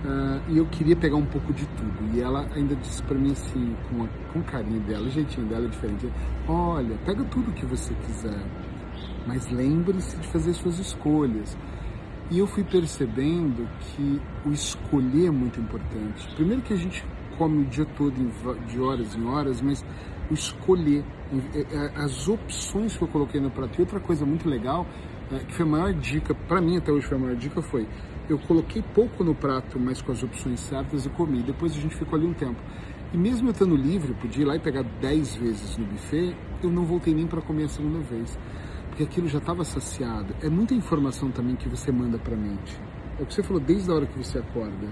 Uh, 0.04 0.42
e 0.48 0.58
eu 0.58 0.66
queria 0.66 0.96
pegar 0.96 1.16
um 1.16 1.26
pouco 1.26 1.52
de 1.52 1.64
tudo. 1.64 2.12
E 2.12 2.20
ela 2.20 2.48
ainda 2.54 2.74
disse 2.74 3.00
para 3.04 3.16
mim 3.16 3.30
assim, 3.30 3.76
com, 3.88 4.02
a, 4.02 4.08
com 4.32 4.40
o 4.40 4.42
carinho 4.42 4.80
dela, 4.80 5.06
o 5.06 5.10
jeitinho 5.10 5.46
dela 5.46 5.66
é 5.66 5.68
diferente: 5.68 6.12
Olha, 6.48 6.96
pega 7.04 7.22
tudo 7.24 7.52
que 7.52 7.64
você 7.64 7.94
quiser, 8.06 8.42
mas 9.26 9.48
lembre-se 9.50 10.16
de 10.16 10.26
fazer 10.28 10.52
suas 10.54 10.78
escolhas. 10.78 11.56
E 12.30 12.38
eu 12.38 12.46
fui 12.46 12.64
percebendo 12.64 13.68
que 13.80 14.20
o 14.44 14.52
escolher 14.52 15.26
é 15.26 15.30
muito 15.30 15.60
importante. 15.60 16.26
Primeiro, 16.34 16.62
que 16.62 16.72
a 16.72 16.76
gente 16.76 17.04
come 17.36 17.62
o 17.62 17.64
dia 17.66 17.84
todo 17.84 18.14
de 18.66 18.80
horas 18.80 19.14
em 19.14 19.24
horas, 19.26 19.60
mas 19.60 19.84
o 20.30 20.34
escolher, 20.34 21.04
é, 21.54 21.60
é, 21.60 21.92
as 21.96 22.28
opções 22.28 22.96
que 22.96 23.02
eu 23.02 23.08
coloquei 23.08 23.40
no 23.40 23.50
prato. 23.50 23.78
E 23.78 23.82
outra 23.82 24.00
coisa 24.00 24.24
muito 24.24 24.48
legal, 24.48 24.86
é, 25.30 25.40
que 25.40 25.54
foi 25.54 25.66
a 25.66 25.68
maior 25.68 25.92
dica, 25.92 26.34
para 26.34 26.60
mim 26.60 26.76
até 26.76 26.90
hoje 26.90 27.06
foi 27.06 27.16
a 27.16 27.20
maior 27.20 27.36
dica, 27.36 27.60
foi 27.60 27.86
eu 28.28 28.38
coloquei 28.38 28.82
pouco 28.94 29.24
no 29.24 29.34
prato, 29.34 29.78
mas 29.78 30.00
com 30.00 30.12
as 30.12 30.22
opções 30.22 30.60
certas 30.60 31.06
e 31.06 31.10
comi. 31.10 31.42
Depois 31.42 31.72
a 31.72 31.80
gente 31.80 31.96
ficou 31.96 32.18
ali 32.18 32.26
um 32.26 32.32
tempo. 32.32 32.60
E 33.12 33.16
mesmo 33.16 33.48
eu 33.48 33.52
estando 33.52 33.76
livre, 33.76 34.14
podia 34.14 34.42
ir 34.42 34.46
lá 34.46 34.56
e 34.56 34.58
pegar 34.58 34.82
10 34.82 35.36
vezes 35.36 35.76
no 35.76 35.84
buffet, 35.84 36.34
eu 36.62 36.70
não 36.70 36.84
voltei 36.84 37.12
nem 37.12 37.26
para 37.26 37.42
comer 37.42 37.64
a 37.64 37.68
segunda 37.68 38.00
vez. 38.00 38.38
Porque 38.88 39.02
aquilo 39.02 39.28
já 39.28 39.38
estava 39.38 39.64
saciado. 39.64 40.34
É 40.42 40.48
muita 40.48 40.74
informação 40.74 41.30
também 41.30 41.56
que 41.56 41.68
você 41.68 41.92
manda 41.92 42.18
para 42.18 42.34
a 42.34 42.38
mente. 42.38 42.80
É 43.18 43.22
o 43.22 43.26
que 43.26 43.34
você 43.34 43.42
falou 43.42 43.60
desde 43.60 43.90
a 43.90 43.94
hora 43.94 44.06
que 44.06 44.16
você 44.16 44.38
acorda. 44.38 44.88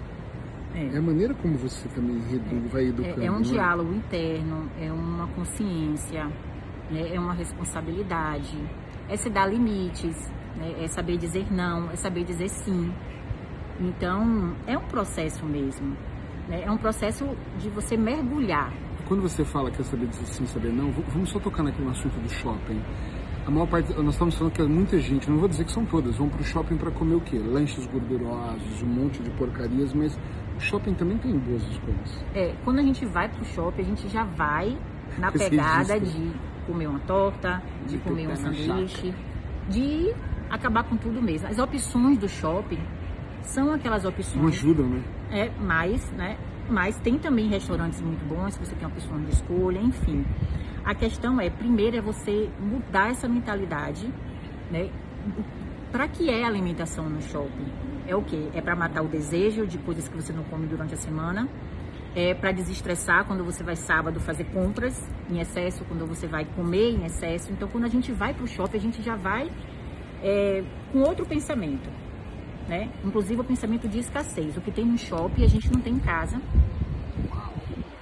É, 0.74 0.94
é 0.94 0.98
a 0.98 1.02
maneira 1.02 1.34
como 1.34 1.56
você 1.56 1.88
também 1.88 2.20
redu, 2.20 2.68
vai 2.68 2.86
educando. 2.86 3.22
É, 3.22 3.26
é 3.26 3.30
um 3.30 3.40
é? 3.40 3.42
diálogo 3.42 3.92
interno, 3.92 4.70
é 4.78 4.92
uma 4.92 5.26
consciência, 5.28 6.24
né? 6.90 7.14
é 7.14 7.18
uma 7.18 7.34
responsabilidade, 7.34 8.56
é 9.08 9.16
se 9.16 9.28
dar 9.28 9.46
limites, 9.46 10.30
né? 10.56 10.84
é 10.84 10.86
saber 10.86 11.16
dizer 11.16 11.52
não, 11.52 11.90
é 11.90 11.96
saber 11.96 12.24
dizer 12.24 12.48
sim. 12.48 12.92
Então, 13.80 14.54
é 14.66 14.76
um 14.76 14.84
processo 14.84 15.44
mesmo. 15.46 15.96
Né? 16.48 16.64
É 16.64 16.70
um 16.70 16.76
processo 16.76 17.26
de 17.58 17.70
você 17.70 17.96
mergulhar. 17.96 18.72
Quando 19.06 19.22
você 19.22 19.44
fala 19.44 19.70
que 19.70 19.80
é 19.80 19.84
saber 19.84 20.06
dizer 20.06 20.26
sim, 20.26 20.46
saber 20.46 20.72
não, 20.72 20.90
vamos 20.90 21.30
só 21.30 21.40
tocar 21.40 21.62
naquele 21.62 21.88
assunto 21.88 22.20
do 22.20 22.28
shopping. 22.28 22.80
A 23.46 23.50
maior 23.50 23.66
parte, 23.66 23.92
nós 23.94 24.14
estamos 24.14 24.34
falando 24.34 24.52
que 24.52 24.62
muita 24.62 24.98
gente, 25.00 25.28
não 25.28 25.38
vou 25.38 25.48
dizer 25.48 25.64
que 25.64 25.72
são 25.72 25.84
todas, 25.84 26.16
vão 26.16 26.28
para 26.28 26.40
o 26.40 26.44
shopping 26.44 26.76
para 26.76 26.90
comer 26.90 27.14
o 27.14 27.20
quê? 27.20 27.38
Lanches 27.38 27.86
gordurosos, 27.86 28.82
um 28.82 28.86
monte 28.86 29.22
de 29.22 29.30
porcarias, 29.30 29.92
mas 29.94 30.16
o 30.56 30.60
shopping 30.60 30.94
também 30.94 31.16
tem 31.18 31.36
boas 31.38 31.62
escolhas. 31.62 32.24
É, 32.34 32.54
quando 32.64 32.78
a 32.78 32.82
gente 32.82 33.04
vai 33.06 33.28
para 33.28 33.40
o 33.40 33.44
shopping, 33.44 33.82
a 33.82 33.84
gente 33.84 34.08
já 34.08 34.24
vai 34.24 34.78
na 35.18 35.32
pegada 35.32 35.98
de 35.98 36.32
comer 36.66 36.86
uma 36.86 37.00
torta, 37.00 37.62
de, 37.86 37.96
de 37.96 37.98
comer 37.98 38.28
um 38.28 38.36
sanduíche, 38.36 39.14
de 39.68 40.14
acabar 40.50 40.84
com 40.84 40.96
tudo 40.96 41.20
mesmo. 41.20 41.48
As 41.48 41.58
opções 41.58 42.18
do 42.18 42.28
shopping 42.28 42.80
são 43.42 43.72
aquelas 43.72 44.04
opções. 44.04 44.36
Não 44.36 44.48
ajudam, 44.48 44.86
né? 44.86 45.02
É, 45.30 45.50
mais, 45.60 46.10
né? 46.12 46.36
Mas 46.68 46.96
tem 46.98 47.18
também 47.18 47.48
restaurantes 47.48 48.00
muito 48.00 48.24
bons, 48.26 48.54
se 48.54 48.60
você 48.60 48.74
tem 48.74 48.86
opções 48.86 49.26
de 49.26 49.32
escolha, 49.32 49.80
enfim. 49.80 50.24
A 50.84 50.94
questão 50.94 51.40
é, 51.40 51.50
primeiro 51.50 51.96
é 51.96 52.00
você 52.00 52.48
mudar 52.60 53.10
essa 53.10 53.28
mentalidade, 53.28 54.12
né? 54.70 54.90
Para 55.90 56.06
que 56.06 56.30
é 56.30 56.44
a 56.44 56.46
alimentação 56.46 57.08
no 57.08 57.20
shopping? 57.20 57.66
É 58.06 58.14
o 58.14 58.22
quê? 58.22 58.48
É 58.54 58.60
para 58.60 58.76
matar 58.76 59.02
o 59.02 59.08
desejo 59.08 59.66
de 59.66 59.78
coisas 59.78 60.08
que 60.08 60.16
você 60.16 60.32
não 60.32 60.44
come 60.44 60.66
durante 60.66 60.94
a 60.94 60.96
semana? 60.96 61.48
É 62.14 62.34
para 62.34 62.50
desestressar 62.52 63.24
quando 63.24 63.44
você 63.44 63.62
vai 63.62 63.76
sábado 63.76 64.18
fazer 64.20 64.44
compras 64.44 65.08
em 65.28 65.40
excesso, 65.40 65.84
quando 65.84 66.06
você 66.06 66.26
vai 66.26 66.44
comer 66.44 66.90
em 66.90 67.04
excesso. 67.04 67.52
Então, 67.52 67.68
quando 67.68 67.84
a 67.84 67.88
gente 67.88 68.10
vai 68.12 68.34
para 68.34 68.44
o 68.44 68.48
shopping, 68.48 68.76
a 68.76 68.80
gente 68.80 69.02
já 69.02 69.16
vai 69.16 69.50
é, 70.22 70.64
com 70.92 71.00
outro 71.00 71.26
pensamento. 71.26 71.88
Né? 72.68 72.88
Inclusive 73.04 73.40
o 73.40 73.44
pensamento 73.44 73.88
de 73.88 73.98
escassez. 73.98 74.56
O 74.56 74.60
que 74.60 74.70
tem 74.70 74.84
no 74.84 74.96
shopping 74.96 75.44
a 75.44 75.48
gente 75.48 75.72
não 75.72 75.80
tem 75.80 75.94
em 75.94 75.98
casa. 75.98 76.40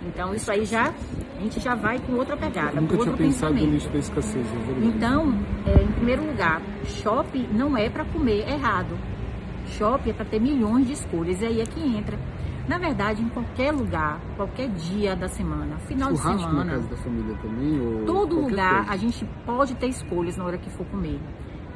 Então 0.07 0.35
isso 0.35 0.51
aí 0.51 0.65
já 0.65 0.93
a 1.39 1.41
gente 1.41 1.61
já 1.61 1.75
vai 1.75 1.99
com 2.01 2.15
outra 2.15 2.37
pegada. 2.37 2.77
Eu 2.77 2.83
nunca 2.83 2.97
tinha 2.97 3.17
pensado 3.17 3.55
nisso 3.55 3.89
da 3.91 3.99
escassez. 3.99 4.47
É 4.47 4.85
então, 4.85 5.33
é, 5.65 5.83
em 5.83 5.93
primeiro 5.93 6.27
lugar, 6.27 6.61
shopping 6.85 7.47
não 7.53 7.77
é 7.77 7.89
para 7.89 8.05
comer 8.05 8.49
errado. 8.49 8.99
Shopping 9.67 10.11
é 10.11 10.13
para 10.13 10.25
ter 10.25 10.41
milhões 10.41 10.87
de 10.87 10.95
escolhas. 10.95 11.41
E 11.41 11.47
aí 11.47 11.61
é 11.61 11.65
que 11.65 11.81
entra. 11.81 12.19
Na 12.67 12.77
verdade, 12.77 13.23
em 13.23 13.29
qualquer 13.29 13.73
lugar, 13.73 14.21
qualquer 14.37 14.69
dia 14.71 15.17
da 15.17 15.27
semana, 15.29 15.79
final 15.79 16.11
Churrasco 16.11 16.37
de 16.37 16.45
semana. 16.45 16.65
na 16.65 16.71
casa 16.73 16.89
da 16.89 16.97
família 16.97 17.37
também? 17.37 17.81
Ou 17.81 18.05
todo 18.05 18.41
lugar 18.41 18.85
coisa? 18.85 18.93
a 18.93 18.97
gente 18.97 19.25
pode 19.47 19.75
ter 19.77 19.87
escolhas 19.87 20.37
na 20.37 20.45
hora 20.45 20.59
que 20.59 20.69
for 20.71 20.85
comer. 20.87 21.19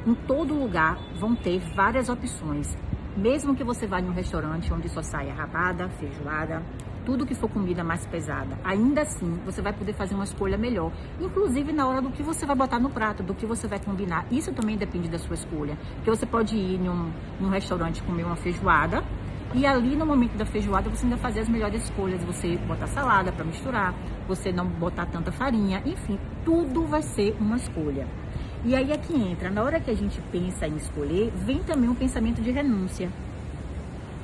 Em 0.04 0.14
todo 0.14 0.52
lugar 0.52 0.98
vão 1.16 1.32
ter 1.32 1.60
várias 1.76 2.08
opções. 2.08 2.76
Mesmo 3.16 3.54
que 3.54 3.62
você 3.62 3.86
vá 3.86 4.00
em 4.00 4.08
um 4.08 4.12
restaurante 4.12 4.72
onde 4.72 4.88
só 4.88 5.00
saia 5.00 5.32
rabada, 5.32 5.88
feijoada, 5.90 6.60
tudo 7.04 7.24
que 7.24 7.36
for 7.36 7.48
comida 7.48 7.84
mais 7.84 8.04
pesada, 8.06 8.58
ainda 8.64 9.02
assim 9.02 9.38
você 9.44 9.62
vai 9.62 9.72
poder 9.72 9.92
fazer 9.92 10.16
uma 10.16 10.24
escolha 10.24 10.58
melhor. 10.58 10.90
Inclusive 11.20 11.72
na 11.72 11.86
hora 11.86 12.02
do 12.02 12.10
que 12.10 12.20
você 12.20 12.44
vai 12.44 12.56
botar 12.56 12.80
no 12.80 12.90
prato, 12.90 13.22
do 13.22 13.32
que 13.32 13.46
você 13.46 13.68
vai 13.68 13.78
combinar. 13.78 14.26
Isso 14.28 14.52
também 14.52 14.76
depende 14.76 15.08
da 15.08 15.18
sua 15.18 15.34
escolha. 15.34 15.78
Porque 15.96 16.10
você 16.10 16.26
pode 16.26 16.56
ir 16.56 16.80
em 16.80 16.88
um, 16.88 17.12
em 17.40 17.44
um 17.44 17.50
restaurante 17.50 18.02
comer 18.02 18.24
uma 18.24 18.36
feijoada 18.36 19.04
e 19.54 19.64
ali 19.64 19.94
no 19.94 20.04
momento 20.04 20.36
da 20.36 20.44
feijoada 20.44 20.90
você 20.90 21.04
ainda 21.04 21.16
fazer 21.18 21.40
as 21.40 21.48
melhores 21.48 21.84
escolhas. 21.84 22.24
Você 22.24 22.56
botar 22.66 22.88
salada 22.88 23.30
para 23.30 23.44
misturar, 23.44 23.94
você 24.26 24.50
não 24.50 24.66
botar 24.66 25.06
tanta 25.06 25.30
farinha, 25.30 25.80
enfim, 25.86 26.18
tudo 26.44 26.86
vai 26.86 27.02
ser 27.02 27.36
uma 27.38 27.56
escolha. 27.56 28.08
E 28.64 28.76
aí 28.76 28.92
é 28.92 28.96
que 28.96 29.12
entra, 29.12 29.50
na 29.50 29.62
hora 29.62 29.80
que 29.80 29.90
a 29.90 29.94
gente 29.94 30.20
pensa 30.30 30.68
em 30.68 30.76
escolher, 30.76 31.32
vem 31.44 31.58
também 31.64 31.90
um 31.90 31.94
pensamento 31.94 32.40
de 32.40 32.50
renúncia. 32.52 33.10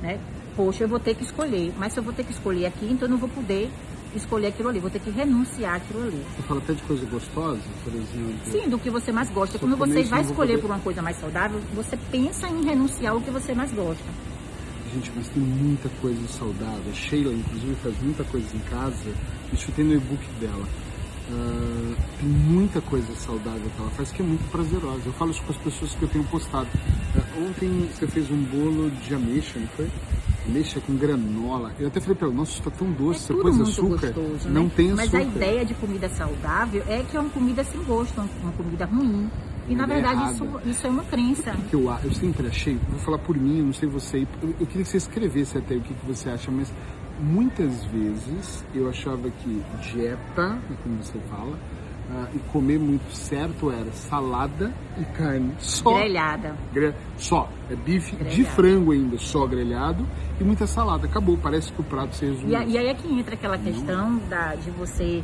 Né? 0.01 0.17
Poxa, 0.55 0.85
eu 0.85 0.87
vou 0.87 0.99
ter 0.99 1.13
que 1.13 1.23
escolher, 1.23 1.73
mas 1.77 1.91
se 1.91 1.99
eu 1.99 2.03
vou 2.03 2.13
ter 2.13 2.23
que 2.23 2.31
escolher 2.31 2.65
aqui, 2.65 2.85
então 2.85 3.07
eu 3.07 3.11
não 3.11 3.17
vou 3.17 3.27
poder 3.27 3.69
escolher 4.15 4.47
aquilo 4.47 4.69
ali, 4.69 4.79
vou 4.79 4.89
ter 4.89 4.99
que 4.99 5.09
renunciar 5.09 5.75
aquilo 5.75 6.03
ali. 6.03 6.25
Você 6.35 6.41
fala 6.43 6.61
até 6.61 6.73
de 6.73 6.81
coisa 6.83 7.05
gostosa, 7.05 7.61
por 7.83 7.93
exemplo? 7.93 8.39
Sim, 8.45 8.69
do 8.69 8.79
que 8.79 8.89
você 8.89 9.11
mais 9.11 9.29
gosta. 9.29 9.59
Quando 9.59 9.75
você 9.75 10.03
vai 10.03 10.21
escolher 10.21 10.53
poder... 10.53 10.61
por 10.61 10.71
uma 10.71 10.79
coisa 10.79 11.01
mais 11.01 11.17
saudável, 11.17 11.59
você 11.75 11.97
pensa 12.09 12.47
em 12.47 12.63
renunciar 12.63 13.13
ao 13.13 13.21
que 13.21 13.29
você 13.29 13.53
mais 13.53 13.71
gosta. 13.73 14.05
Gente, 14.93 15.11
mas 15.15 15.27
tem 15.27 15.43
muita 15.43 15.89
coisa 16.01 16.27
saudável. 16.29 16.93
Sheila, 16.93 17.33
inclusive, 17.33 17.75
faz 17.75 18.01
muita 18.01 18.23
coisa 18.23 18.47
em 18.55 18.59
casa. 18.61 19.13
Isso 19.53 19.71
tem 19.73 19.85
no 19.85 19.93
e-book 19.93 20.25
dela 20.39 20.65
Uh, 21.29 21.95
tem 22.19 22.27
muita 22.27 22.81
coisa 22.81 23.13
saudável 23.15 23.69
que 23.75 23.79
ela 23.79 23.91
faz 23.91 24.11
que 24.11 24.21
é 24.21 24.25
muito 24.25 24.49
prazerosa. 24.49 25.01
Eu 25.05 25.13
falo 25.13 25.29
isso 25.29 25.43
com 25.43 25.51
as 25.51 25.57
pessoas 25.59 25.93
que 25.93 26.01
eu 26.01 26.09
tenho 26.09 26.23
postado. 26.23 26.67
Uh, 27.15 27.47
ontem 27.47 27.87
você 27.93 28.07
fez 28.07 28.31
um 28.31 28.41
bolo 28.43 28.89
de 28.89 29.13
ameixa, 29.13 29.59
não 29.59 29.67
foi? 29.67 29.87
Ameixa 30.47 30.79
com 30.81 30.95
granola. 30.95 31.71
Eu 31.79 31.87
até 31.87 31.99
falei 31.99 32.15
para 32.15 32.27
ela, 32.27 32.35
nossa, 32.35 32.53
isso 32.53 32.63
tá 32.63 32.71
tão 32.71 32.91
doce, 32.91 33.31
é 33.31 33.35
você 33.35 33.41
pôs 33.41 33.61
açúcar. 33.61 34.07
Gostoso, 34.07 34.49
não 34.49 34.63
né? 34.63 34.71
tem 34.75 34.91
açúcar. 34.91 35.03
Mas 35.05 35.13
a 35.13 35.21
ideia 35.21 35.65
de 35.65 35.73
comida 35.75 36.09
saudável 36.09 36.83
é 36.87 37.03
que 37.03 37.15
é 37.15 37.19
uma 37.19 37.29
comida 37.29 37.63
sem 37.63 37.83
gosto, 37.83 38.19
uma 38.41 38.51
comida 38.53 38.85
ruim. 38.85 39.29
E 39.67 39.75
na 39.75 39.85
verdade 39.85 40.33
isso, 40.33 40.47
isso, 40.65 40.87
é 40.87 40.89
uma 40.89 41.03
crença. 41.03 41.55
Que 41.69 41.75
eu, 41.75 41.95
eu 42.03 42.11
sempre 42.11 42.47
achei, 42.47 42.79
vou 42.89 42.99
falar 42.99 43.19
por 43.19 43.37
mim, 43.37 43.59
eu 43.59 43.65
não 43.65 43.73
sei 43.73 43.87
você, 43.87 44.25
eu, 44.41 44.49
eu 44.59 44.65
queria 44.65 44.83
que 44.83 44.89
você 44.89 44.97
escrevesse 44.97 45.59
até 45.59 45.75
o 45.75 45.81
que, 45.81 45.93
que 45.93 46.05
você 46.07 46.27
acha, 46.27 46.49
mas 46.49 46.73
muitas 47.19 47.83
vezes 47.85 48.65
eu 48.73 48.89
achava 48.89 49.29
que 49.29 49.63
dieta, 49.81 50.57
como 50.83 51.03
você 51.03 51.19
fala, 51.29 51.57
uh, 52.09 52.27
e 52.35 52.39
comer 52.51 52.79
muito 52.79 53.11
certo 53.13 53.71
era 53.71 53.91
salada 53.91 54.73
e 54.97 55.03
carne 55.15 55.53
só. 55.59 55.97
Grelhada. 55.97 56.55
Gre 56.73 56.93
só. 57.17 57.49
É 57.69 57.75
bife 57.75 58.15
grelhado. 58.15 58.35
de 58.35 58.43
frango 58.45 58.91
ainda, 58.91 59.17
só 59.17 59.45
grelhado 59.45 60.05
e 60.39 60.43
muita 60.43 60.65
salada. 60.65 61.05
Acabou, 61.05 61.37
parece 61.37 61.71
que 61.71 61.81
o 61.81 61.83
prato 61.83 62.15
se 62.15 62.25
resume. 62.25 62.53
E, 62.53 62.71
e 62.71 62.77
aí 62.77 62.87
é 62.87 62.93
que 62.93 63.07
entra 63.11 63.35
aquela 63.35 63.57
questão 63.57 64.17
da, 64.29 64.55
de 64.55 64.71
você 64.71 65.23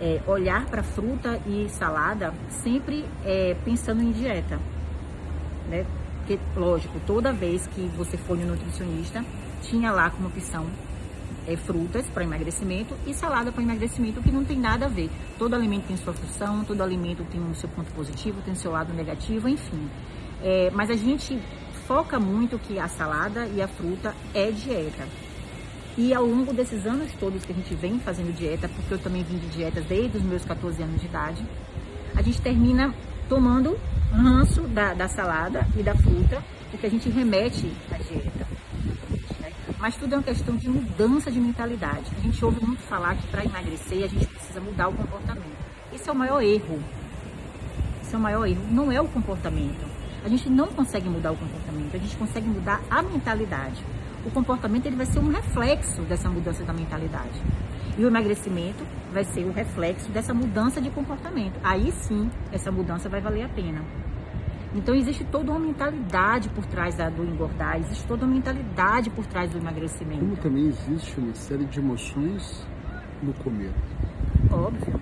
é, 0.00 0.20
olhar 0.26 0.66
para 0.66 0.82
fruta 0.82 1.40
e 1.46 1.68
salada 1.68 2.34
sempre 2.48 3.04
é, 3.24 3.56
pensando 3.64 4.02
em 4.02 4.12
dieta. 4.12 4.58
Né? 5.68 5.86
Porque, 6.18 6.38
lógico, 6.56 7.00
toda 7.06 7.32
vez 7.32 7.68
que 7.68 7.88
você 7.96 8.16
for 8.16 8.36
no 8.36 8.46
nutricionista, 8.46 9.24
tinha 9.62 9.92
lá 9.92 10.10
como 10.10 10.28
opção 10.28 10.66
é, 11.46 11.56
frutas 11.56 12.06
para 12.06 12.24
emagrecimento 12.24 12.94
e 13.06 13.14
salada 13.14 13.52
para 13.52 13.62
emagrecimento, 13.62 14.20
que 14.20 14.30
não 14.30 14.44
tem 14.44 14.58
nada 14.58 14.86
a 14.86 14.88
ver. 14.88 15.10
Todo 15.38 15.54
alimento 15.54 15.86
tem 15.86 15.96
sua 15.96 16.12
função, 16.12 16.64
todo 16.64 16.82
alimento 16.82 17.24
tem 17.30 17.40
o 17.40 17.54
seu 17.54 17.68
ponto 17.68 17.92
positivo, 17.92 18.40
tem 18.42 18.52
o 18.52 18.56
seu 18.56 18.72
lado 18.72 18.92
negativo, 18.92 19.48
enfim. 19.48 19.88
É, 20.42 20.70
mas 20.72 20.90
a 20.90 20.96
gente 20.96 21.38
foca 21.86 22.18
muito 22.18 22.58
que 22.58 22.78
a 22.78 22.88
salada 22.88 23.46
e 23.46 23.62
a 23.62 23.68
fruta 23.68 24.14
é 24.34 24.50
dieta. 24.50 25.06
E 25.96 26.12
ao 26.12 26.26
longo 26.26 26.52
desses 26.52 26.84
anos 26.84 27.10
todos 27.18 27.44
que 27.44 27.52
a 27.52 27.54
gente 27.54 27.74
vem 27.74 27.98
fazendo 27.98 28.34
dieta, 28.34 28.68
porque 28.68 28.92
eu 28.92 28.98
também 28.98 29.22
vim 29.22 29.38
de 29.38 29.48
dieta 29.48 29.80
desde 29.80 30.18
os 30.18 30.22
meus 30.22 30.44
14 30.44 30.82
anos 30.82 31.00
de 31.00 31.06
idade, 31.06 31.42
a 32.14 32.22
gente 32.22 32.40
termina 32.40 32.94
tomando 33.28 33.78
ranço 34.12 34.62
da, 34.62 34.92
da 34.94 35.08
salada 35.08 35.66
e 35.76 35.82
da 35.82 35.94
fruta, 35.94 36.42
porque 36.70 36.86
a 36.86 36.90
gente 36.90 37.08
remete 37.08 37.72
à 37.90 37.96
dieta 37.96 38.35
mas 39.86 39.94
tudo 39.94 40.14
é 40.14 40.16
uma 40.16 40.22
questão 40.24 40.56
de 40.56 40.68
mudança 40.68 41.30
de 41.30 41.38
mentalidade. 41.38 42.10
A 42.18 42.20
gente 42.20 42.44
ouve 42.44 42.60
muito 42.60 42.82
falar 42.82 43.14
que 43.14 43.24
para 43.28 43.44
emagrecer 43.44 44.02
a 44.02 44.08
gente 44.08 44.26
precisa 44.26 44.60
mudar 44.60 44.88
o 44.88 44.92
comportamento. 44.92 45.56
Esse 45.92 46.08
é 46.08 46.12
o 46.12 46.16
maior 46.16 46.42
erro. 46.42 46.82
Esse 48.02 48.12
é 48.12 48.18
o 48.18 48.20
maior 48.20 48.48
erro. 48.48 48.62
Não 48.68 48.90
é 48.90 49.00
o 49.00 49.06
comportamento. 49.06 49.86
A 50.24 50.28
gente 50.28 50.50
não 50.50 50.66
consegue 50.66 51.08
mudar 51.08 51.30
o 51.30 51.36
comportamento, 51.36 51.94
a 51.94 51.98
gente 51.98 52.16
consegue 52.16 52.48
mudar 52.48 52.82
a 52.90 53.00
mentalidade. 53.00 53.80
O 54.24 54.30
comportamento 54.32 54.86
ele 54.86 54.96
vai 54.96 55.06
ser 55.06 55.20
um 55.20 55.30
reflexo 55.30 56.02
dessa 56.02 56.28
mudança 56.28 56.64
da 56.64 56.72
mentalidade. 56.72 57.40
E 57.96 58.02
o 58.02 58.08
emagrecimento 58.08 58.84
vai 59.12 59.22
ser 59.22 59.44
o 59.44 59.52
reflexo 59.52 60.10
dessa 60.10 60.34
mudança 60.34 60.80
de 60.80 60.90
comportamento. 60.90 61.60
Aí 61.62 61.92
sim, 61.92 62.28
essa 62.50 62.72
mudança 62.72 63.08
vai 63.08 63.20
valer 63.20 63.44
a 63.44 63.48
pena. 63.48 63.84
Então 64.76 64.94
existe 64.94 65.24
toda 65.24 65.50
uma 65.50 65.58
mentalidade 65.58 66.50
por 66.50 66.66
trás 66.66 66.94
da, 66.94 67.08
do 67.08 67.24
engordar, 67.24 67.78
existe 67.78 68.06
toda 68.06 68.26
uma 68.26 68.34
mentalidade 68.34 69.08
por 69.08 69.26
trás 69.26 69.50
do 69.50 69.56
emagrecimento. 69.56 70.20
Como 70.20 70.36
também 70.36 70.66
existe 70.66 71.18
uma 71.18 71.34
série 71.34 71.64
de 71.64 71.78
emoções 71.78 72.66
no 73.22 73.32
comer. 73.32 73.72
Óbvio. 74.50 75.00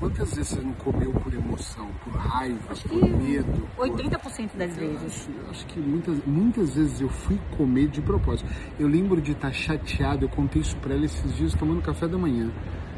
Quantas 0.00 0.34
vezes 0.34 0.48
você 0.48 0.60
não 0.60 0.72
comeu 0.74 1.12
por 1.12 1.32
emoção, 1.32 1.88
por 2.02 2.12
raiva, 2.12 2.58
acho 2.72 2.88
por 2.88 3.08
medo? 3.08 3.68
80% 3.78 4.48
por... 4.48 4.58
das 4.58 4.76
vezes. 4.76 5.04
Acho, 5.06 5.30
acho, 5.50 5.66
que 5.66 5.78
muitas, 5.78 6.24
muitas 6.26 6.74
vezes 6.74 7.00
eu 7.00 7.08
fui 7.08 7.38
comer 7.56 7.88
de 7.88 8.02
propósito. 8.02 8.50
Eu 8.78 8.88
lembro 8.88 9.22
de 9.22 9.32
estar 9.32 9.52
chateado, 9.52 10.24
eu 10.24 10.28
contei 10.28 10.60
isso 10.60 10.76
para 10.78 10.94
ela 10.94 11.04
esses 11.04 11.34
dias 11.36 11.54
tomando 11.54 11.80
café 11.80 12.08
da 12.08 12.18
manhã 12.18 12.50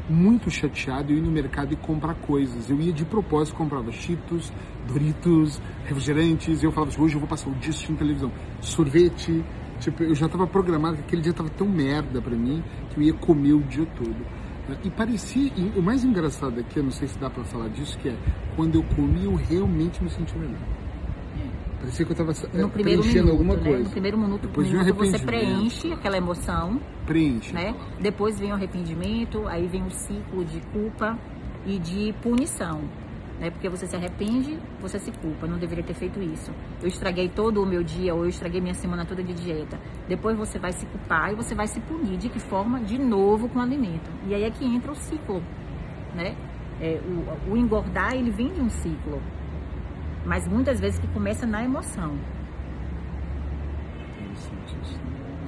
muito 0.09 0.49
chateado 0.49 1.11
eu 1.11 1.17
ir 1.17 1.21
no 1.21 1.31
mercado 1.31 1.73
e 1.73 1.75
comprar 1.75 2.15
coisas. 2.15 2.69
Eu 2.69 2.79
ia 2.79 2.93
de 2.93 3.05
propósito, 3.05 3.55
comprava 3.55 3.91
Cheetos, 3.91 4.51
Doritos, 4.87 5.61
refrigerantes, 5.85 6.61
e 6.61 6.65
eu 6.65 6.71
falava 6.71 6.91
assim, 6.91 7.01
hoje 7.01 7.15
eu 7.15 7.19
vou 7.19 7.27
passar 7.27 7.49
o 7.49 7.53
dia 7.55 7.69
assistindo 7.69 7.97
televisão. 7.97 8.31
Sorvete, 8.61 9.43
tipo, 9.79 10.03
eu 10.03 10.15
já 10.15 10.27
estava 10.27 10.47
programado 10.47 10.97
que 10.97 11.03
aquele 11.03 11.21
dia 11.21 11.31
estava 11.31 11.49
tão 11.49 11.67
merda 11.67 12.21
para 12.21 12.35
mim 12.35 12.63
que 12.89 12.99
eu 12.99 13.03
ia 13.03 13.13
comer 13.13 13.53
o 13.53 13.61
dia 13.61 13.85
todo. 13.97 14.25
E 14.83 14.89
parecia, 14.89 15.51
e 15.55 15.73
o 15.77 15.81
mais 15.81 16.03
engraçado 16.03 16.59
aqui, 16.59 16.77
eu 16.77 16.83
não 16.83 16.91
sei 16.91 17.07
se 17.07 17.17
dá 17.17 17.29
para 17.29 17.43
falar 17.45 17.69
disso, 17.69 17.97
que 17.99 18.09
é 18.09 18.17
quando 18.55 18.75
eu 18.75 18.83
comi 18.95 19.23
eu 19.25 19.35
realmente 19.35 20.03
me 20.03 20.09
senti 20.09 20.37
melhor. 20.37 20.59
Parecia 21.79 22.05
que 22.05 22.11
eu 22.11 22.25
estava 22.25 22.57
no 22.57 22.69
primeiro 22.69 23.01
preenchendo 23.01 23.25
minuto, 23.25 23.31
alguma 23.31 23.55
né? 23.55 23.63
coisa. 23.63 23.83
No 23.83 23.89
primeiro 23.89 24.17
minuto, 24.17 24.41
Depois 24.47 24.67
minuto 24.67 24.93
você 24.95 25.19
preenche 25.19 25.91
aquela 25.93 26.17
emoção. 26.17 26.81
Preenche. 27.05 27.53
Né? 27.53 27.75
Depois 27.99 28.39
vem 28.39 28.51
o 28.51 28.55
arrependimento, 28.55 29.47
aí 29.47 29.67
vem 29.67 29.83
o 29.83 29.91
ciclo 29.91 30.43
de 30.43 30.59
culpa 30.71 31.17
e 31.65 31.77
de 31.77 32.13
punição. 32.21 32.81
Né? 33.39 33.51
Porque 33.51 33.69
você 33.69 33.85
se 33.85 33.95
arrepende, 33.95 34.57
você 34.81 34.97
se 34.97 35.11
culpa. 35.11 35.45
Não 35.45 35.59
deveria 35.59 35.83
ter 35.83 35.93
feito 35.93 36.19
isso. 36.19 36.51
Eu 36.81 36.87
estraguei 36.87 37.29
todo 37.29 37.61
o 37.61 37.65
meu 37.65 37.83
dia, 37.83 38.13
ou 38.15 38.23
eu 38.23 38.29
estraguei 38.29 38.59
minha 38.59 38.73
semana 38.73 39.05
toda 39.05 39.21
de 39.21 39.33
dieta. 39.33 39.79
Depois 40.07 40.35
você 40.35 40.57
vai 40.57 40.71
se 40.71 40.85
culpar 40.87 41.31
e 41.31 41.35
você 41.35 41.53
vai 41.53 41.67
se 41.67 41.79
punir. 41.81 42.17
De 42.17 42.29
que 42.29 42.39
forma? 42.39 42.79
De 42.79 42.97
novo 42.97 43.47
com 43.49 43.59
o 43.59 43.61
alimento. 43.61 44.09
E 44.27 44.33
aí 44.33 44.43
é 44.43 44.49
que 44.49 44.65
entra 44.65 44.91
o 44.91 44.95
ciclo, 44.95 45.43
né? 46.15 46.35
É, 46.81 46.99
o, 47.47 47.53
o 47.53 47.57
engordar, 47.57 48.15
ele 48.15 48.29
vem 48.29 48.53
de 48.53 48.61
um 48.61 48.69
ciclo, 48.69 49.21
mas 50.27 50.45
muitas 50.45 50.79
vezes 50.79 50.99
que 50.99 51.07
começa 51.07 51.47
na 51.47 51.63
emoção. 51.63 52.13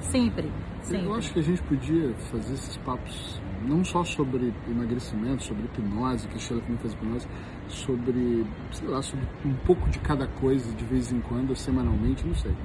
Sempre, 0.00 0.50
sempre. 0.82 1.06
Eu 1.06 1.14
acho 1.14 1.32
que 1.32 1.38
a 1.38 1.42
gente 1.42 1.62
podia 1.62 2.14
fazer 2.32 2.54
esses 2.54 2.76
papos 2.78 3.40
não 3.62 3.84
só 3.84 4.02
sobre 4.02 4.54
emagrecimento, 4.66 5.44
sobre 5.44 5.64
hipnose, 5.64 6.26
que 6.26 6.34
a 6.34 6.38
Sheila 6.38 6.62
também 6.62 6.78
faz 6.78 6.94
hipnose, 6.94 7.28
sobre, 7.68 8.46
sei 8.72 8.88
lá, 8.88 9.02
sobre 9.02 9.28
um 9.44 9.52
pouco 9.66 9.88
de 9.90 9.98
cada 9.98 10.26
coisa 10.26 10.74
de 10.74 10.84
vez 10.86 11.12
em 11.12 11.20
quando, 11.20 11.54
semanalmente, 11.54 12.26
não 12.26 12.34
sei. 12.34 12.56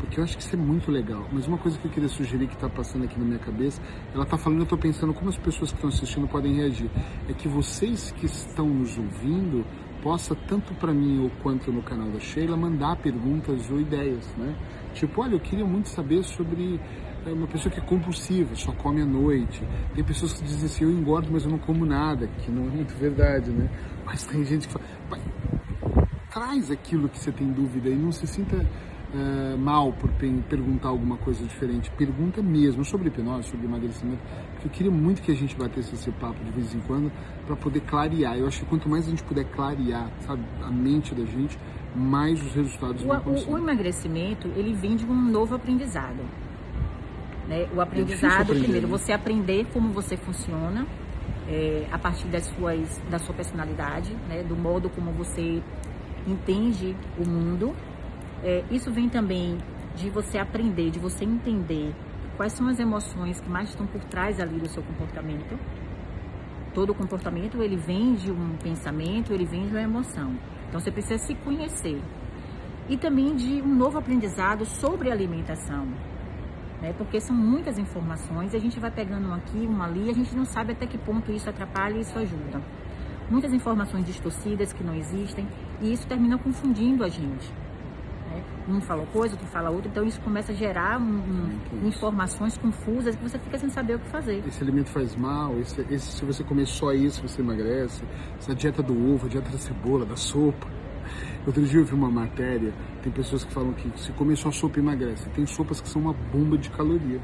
Porque 0.00 0.18
eu 0.18 0.24
acho 0.24 0.36
que 0.36 0.42
isso 0.42 0.56
é 0.56 0.58
muito 0.58 0.90
legal. 0.90 1.24
Mas 1.32 1.46
uma 1.46 1.56
coisa 1.56 1.78
que 1.78 1.86
eu 1.86 1.90
queria 1.90 2.08
sugerir 2.08 2.48
que 2.48 2.54
está 2.54 2.68
passando 2.68 3.04
aqui 3.04 3.16
na 3.18 3.24
minha 3.24 3.38
cabeça, 3.38 3.80
ela 4.12 4.24
está 4.24 4.36
falando, 4.36 4.58
eu 4.58 4.64
estou 4.64 4.78
pensando 4.78 5.14
como 5.14 5.28
as 5.28 5.36
pessoas 5.36 5.70
que 5.70 5.76
estão 5.76 5.88
assistindo 5.88 6.26
podem 6.26 6.56
reagir. 6.56 6.90
É 7.28 7.32
que 7.32 7.46
vocês 7.46 8.10
que 8.10 8.26
estão 8.26 8.66
nos 8.66 8.98
ouvindo 8.98 9.64
possa, 10.02 10.34
tanto 10.34 10.74
para 10.74 10.92
mim 10.92 11.22
ou 11.22 11.30
quanto 11.42 11.72
no 11.72 11.82
canal 11.82 12.08
da 12.10 12.18
Sheila, 12.18 12.56
mandar 12.56 12.96
perguntas 12.96 13.70
ou 13.70 13.80
ideias, 13.80 14.26
né? 14.36 14.54
Tipo, 14.94 15.22
olha, 15.22 15.34
eu 15.34 15.40
queria 15.40 15.64
muito 15.64 15.88
saber 15.88 16.22
sobre 16.24 16.80
é 17.26 17.32
uma 17.32 17.46
pessoa 17.46 17.70
que 17.70 17.78
é 17.78 17.82
compulsiva, 17.82 18.54
só 18.54 18.72
come 18.72 19.02
à 19.02 19.06
noite. 19.06 19.62
Tem 19.94 20.02
pessoas 20.02 20.32
que 20.32 20.42
dizem 20.42 20.64
assim, 20.64 20.84
eu 20.84 20.90
engordo, 20.90 21.28
mas 21.30 21.44
eu 21.44 21.50
não 21.50 21.58
como 21.58 21.84
nada, 21.84 22.26
que 22.26 22.50
não 22.50 22.64
é 22.64 22.70
muito 22.70 22.94
verdade, 22.96 23.50
né? 23.50 23.68
Mas 24.06 24.24
tem 24.24 24.44
gente 24.44 24.66
que 24.66 24.72
fala, 24.72 24.84
traz 26.30 26.70
aquilo 26.70 27.08
que 27.08 27.18
você 27.18 27.30
tem 27.30 27.52
dúvida 27.52 27.90
e 27.90 27.94
não 27.94 28.10
se 28.10 28.26
sinta 28.26 28.56
uh, 28.56 29.58
mal 29.58 29.92
por 29.92 30.10
perguntar 30.48 30.88
alguma 30.88 31.16
coisa 31.18 31.44
diferente. 31.44 31.90
Pergunta 31.90 32.42
mesmo 32.42 32.84
sobre 32.84 33.08
hipnose, 33.08 33.48
sobre 33.48 33.66
emagrecimento, 33.66 34.22
porque 34.52 34.68
eu 34.68 34.70
queria 34.70 34.92
muito 34.92 35.20
que 35.20 35.30
a 35.30 35.36
gente 35.36 35.56
batesse 35.56 35.94
esse 35.94 36.10
papo 36.12 36.42
de 36.42 36.50
vez 36.52 36.74
em 36.74 36.80
quando 36.80 37.12
para 37.50 37.56
poder 37.56 37.80
clarear. 37.80 38.36
Eu 38.36 38.46
acho 38.46 38.60
que 38.60 38.66
quanto 38.66 38.88
mais 38.88 39.06
a 39.06 39.10
gente 39.10 39.24
puder 39.24 39.44
clarear, 39.44 40.08
sabe, 40.20 40.42
a 40.62 40.70
mente 40.70 41.14
da 41.14 41.24
gente, 41.24 41.58
mais 41.94 42.40
os 42.40 42.54
resultados 42.54 43.02
o, 43.02 43.08
vão 43.08 43.20
o, 43.26 43.52
o 43.52 43.58
emagrecimento, 43.58 44.48
ele 44.56 44.72
vem 44.72 44.94
de 44.94 45.04
um 45.04 45.14
novo 45.14 45.56
aprendizado. 45.56 46.22
Né? 47.48 47.68
O 47.74 47.80
aprendizado, 47.80 48.52
é 48.52 48.58
primeiro, 48.58 48.86
né? 48.86 48.98
você 48.98 49.12
aprender 49.12 49.66
como 49.72 49.92
você 49.92 50.16
funciona 50.16 50.86
é, 51.48 51.86
a 51.90 51.98
partir 51.98 52.28
das 52.28 52.44
suas, 52.46 53.00
da 53.10 53.18
sua 53.18 53.34
personalidade, 53.34 54.14
né? 54.28 54.44
do 54.44 54.54
modo 54.54 54.88
como 54.88 55.10
você 55.10 55.60
entende 56.26 56.94
o 57.18 57.28
mundo. 57.28 57.74
É, 58.44 58.62
isso 58.70 58.92
vem 58.92 59.08
também 59.08 59.58
de 59.96 60.08
você 60.08 60.38
aprender, 60.38 60.90
de 60.90 61.00
você 61.00 61.24
entender 61.24 61.92
quais 62.36 62.52
são 62.52 62.68
as 62.68 62.78
emoções 62.78 63.40
que 63.40 63.50
mais 63.50 63.70
estão 63.70 63.86
por 63.88 64.02
trás 64.04 64.38
ali 64.38 64.60
do 64.60 64.68
seu 64.68 64.84
comportamento. 64.84 65.58
Todo 66.74 66.94
comportamento 66.94 67.62
ele 67.62 67.76
vem 67.76 68.14
de 68.14 68.30
um 68.30 68.56
pensamento, 68.62 69.32
ele 69.32 69.44
vem 69.44 69.66
de 69.66 69.70
uma 69.70 69.82
emoção. 69.82 70.34
Então 70.68 70.80
você 70.80 70.90
precisa 70.90 71.18
se 71.18 71.34
conhecer. 71.34 72.00
E 72.88 72.96
também 72.96 73.34
de 73.34 73.62
um 73.62 73.74
novo 73.74 73.98
aprendizado 73.98 74.64
sobre 74.64 75.10
alimentação 75.10 75.86
né? 76.80 76.94
Porque 76.96 77.20
são 77.20 77.36
muitas 77.36 77.78
informações, 77.78 78.54
a 78.54 78.58
gente 78.58 78.80
vai 78.80 78.90
pegando 78.90 79.28
um 79.28 79.34
aqui, 79.34 79.58
um 79.58 79.82
ali, 79.82 80.10
a 80.10 80.14
gente 80.14 80.34
não 80.34 80.44
sabe 80.44 80.72
até 80.72 80.86
que 80.86 80.98
ponto 80.98 81.30
isso 81.30 81.48
atrapalha 81.48 81.96
e 81.96 82.00
isso 82.00 82.18
ajuda. 82.18 82.60
Muitas 83.28 83.52
informações 83.52 84.04
distorcidas 84.04 84.72
que 84.72 84.82
não 84.82 84.94
existem 84.94 85.46
e 85.80 85.92
isso 85.92 86.06
termina 86.06 86.38
confundindo 86.38 87.04
a 87.04 87.08
gente. 87.08 87.52
Né? 88.30 88.42
Um 88.68 88.80
fala 88.80 89.04
coisa, 89.06 89.34
outro 89.34 89.48
fala 89.48 89.70
outra, 89.70 89.90
então 89.90 90.04
isso 90.04 90.20
começa 90.20 90.52
a 90.52 90.54
gerar 90.54 91.00
um, 91.00 91.58
um, 91.82 91.86
informações 91.88 92.56
confusas 92.56 93.16
que 93.16 93.22
você 93.22 93.38
fica 93.38 93.58
sem 93.58 93.68
saber 93.68 93.96
o 93.96 93.98
que 93.98 94.08
fazer. 94.08 94.42
Esse 94.46 94.62
alimento 94.62 94.90
faz 94.90 95.16
mal, 95.16 95.58
esse, 95.58 95.80
esse, 95.90 96.12
se 96.12 96.24
você 96.24 96.44
comer 96.44 96.66
só 96.66 96.92
isso, 96.92 97.22
você 97.22 97.42
emagrece. 97.42 98.02
Essa 98.38 98.54
dieta 98.54 98.82
do 98.82 98.94
ovo, 99.12 99.26
a 99.26 99.28
dieta 99.28 99.50
da 99.50 99.58
cebola, 99.58 100.06
da 100.06 100.16
sopa 100.16 100.68
Outro 101.46 101.62
dia 101.64 101.80
eu 101.80 101.84
vi 101.84 101.94
uma 101.94 102.10
matéria, 102.10 102.72
tem 103.02 103.10
pessoas 103.10 103.44
que 103.44 103.52
falam 103.52 103.72
que 103.72 103.90
se 103.98 104.12
comer 104.12 104.36
só 104.36 104.50
sopa 104.50 104.78
emagrece. 104.78 105.28
Tem 105.30 105.46
sopas 105.46 105.80
que 105.80 105.88
são 105.88 106.02
uma 106.02 106.12
bomba 106.12 106.58
de 106.58 106.68
caloria. 106.70 107.20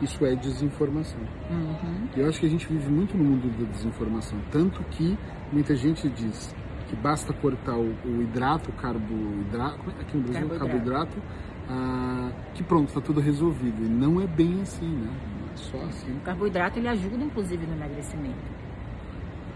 Isso 0.00 0.24
é 0.24 0.36
desinformação. 0.36 1.20
Uhum. 1.50 2.08
Eu 2.16 2.28
acho 2.28 2.38
que 2.38 2.46
a 2.46 2.48
gente 2.48 2.66
vive 2.66 2.90
muito 2.90 3.16
no 3.16 3.24
mundo 3.24 3.48
da 3.58 3.70
desinformação. 3.70 4.38
Tanto 4.52 4.82
que 4.84 5.18
muita 5.52 5.74
gente 5.74 6.08
diz 6.10 6.54
que 6.88 6.96
basta 6.96 7.32
cortar 7.32 7.76
o, 7.76 7.94
o 8.04 8.22
hidrato, 8.22 8.70
o 8.70 8.72
carboidrato, 8.74 9.80
é 9.98 10.00
aqui 10.02 10.16
no 10.16 10.22
Brasil, 10.22 10.48
carboidrato, 10.48 10.58
carboidrato 10.58 11.46
ah, 11.68 12.30
que 12.54 12.62
pronto, 12.62 12.88
está 12.88 13.00
tudo 13.00 13.20
resolvido. 13.20 13.84
E 13.84 13.88
não 13.88 14.20
é 14.20 14.26
bem 14.26 14.62
assim, 14.62 14.88
né? 14.88 15.10
Não 15.40 15.52
é 15.52 15.56
só 15.56 15.78
assim. 15.88 16.16
O 16.16 16.20
carboidrato 16.20 16.78
ele 16.78 16.88
ajuda 16.88 17.24
inclusive 17.24 17.66
no 17.66 17.74
emagrecimento. 17.74 18.36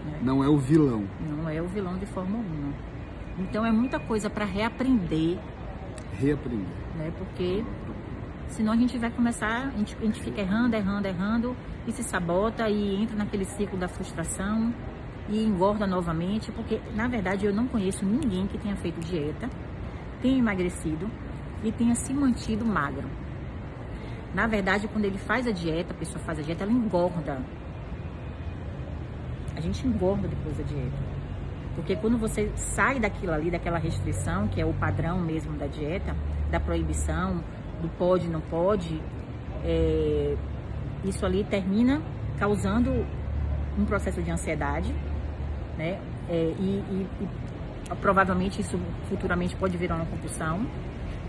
Né? 0.05 0.19
Não 0.21 0.43
é 0.43 0.49
o 0.49 0.57
vilão. 0.57 1.05
Não 1.19 1.49
é 1.49 1.61
o 1.61 1.67
vilão 1.67 1.97
de 1.97 2.05
forma 2.05 2.37
alguma. 2.37 2.73
Então 3.39 3.65
é 3.65 3.71
muita 3.71 3.99
coisa 3.99 4.29
para 4.29 4.45
reaprender. 4.45 5.37
Reaprender. 6.19 6.67
Né? 6.97 7.11
Porque 7.17 7.63
senão 8.49 8.73
a 8.73 8.75
gente 8.75 8.97
vai 8.97 9.09
começar, 9.09 9.67
a 9.73 9.77
gente, 9.77 9.95
a 9.99 10.05
gente 10.05 10.21
fica 10.21 10.41
errando, 10.41 10.75
errando, 10.75 11.07
errando 11.07 11.55
e 11.87 11.91
se 11.93 12.03
sabota 12.03 12.69
e 12.69 13.01
entra 13.01 13.15
naquele 13.15 13.45
ciclo 13.45 13.77
da 13.77 13.87
frustração 13.87 14.73
e 15.31 15.43
engorda 15.43 15.87
novamente, 15.87 16.51
porque 16.51 16.79
na 16.93 17.07
verdade 17.07 17.45
eu 17.45 17.53
não 17.53 17.65
conheço 17.67 18.05
ninguém 18.05 18.45
que 18.45 18.57
tenha 18.57 18.75
feito 18.75 18.99
dieta, 18.99 19.49
tenha 20.21 20.37
emagrecido 20.37 21.09
e 21.63 21.71
tenha 21.71 21.95
se 21.95 22.13
mantido 22.13 22.65
magro. 22.65 23.09
Na 24.33 24.45
verdade, 24.45 24.87
quando 24.87 25.05
ele 25.05 25.17
faz 25.17 25.47
a 25.47 25.51
dieta, 25.51 25.93
a 25.93 25.95
pessoa 25.95 26.19
faz 26.19 26.39
a 26.39 26.41
dieta, 26.41 26.63
ela 26.63 26.71
engorda. 26.71 27.41
A 29.55 29.61
gente 29.61 29.85
engorda 29.87 30.27
depois 30.27 30.57
da 30.57 30.63
dieta. 30.63 30.97
Porque 31.75 31.95
quando 31.95 32.17
você 32.17 32.51
sai 32.55 32.99
daquilo 32.99 33.33
ali, 33.33 33.49
daquela 33.49 33.77
restrição, 33.77 34.47
que 34.47 34.59
é 34.59 34.65
o 34.65 34.73
padrão 34.73 35.19
mesmo 35.19 35.57
da 35.57 35.67
dieta, 35.67 36.15
da 36.49 36.59
proibição, 36.59 37.43
do 37.81 37.89
pode, 37.97 38.27
não 38.27 38.41
pode, 38.41 39.01
é, 39.63 40.35
isso 41.03 41.25
ali 41.25 41.43
termina 41.43 42.01
causando 42.37 43.05
um 43.77 43.85
processo 43.85 44.21
de 44.21 44.31
ansiedade, 44.31 44.93
né? 45.81 45.99
É, 46.29 46.53
e, 46.59 46.83
e, 46.91 47.07
e, 47.21 47.95
provavelmente 47.95 48.61
isso 48.61 48.79
futuramente 49.09 49.55
pode 49.55 49.75
virar 49.77 49.95
uma 49.95 50.05
compulsão. 50.05 50.65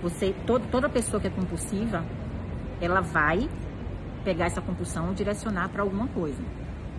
Você, 0.03 0.35
todo, 0.47 0.69
toda 0.71 0.89
pessoa 0.89 1.21
que 1.21 1.27
é 1.27 1.31
compulsiva, 1.31 2.05
ela 2.81 3.01
vai 3.01 3.49
pegar 4.25 4.47
essa 4.47 4.61
compulsão 4.61 5.11
e 5.11 5.15
direcionar 5.15 5.71
para 5.71 5.83
alguma 5.83 6.07
coisa. 6.09 6.43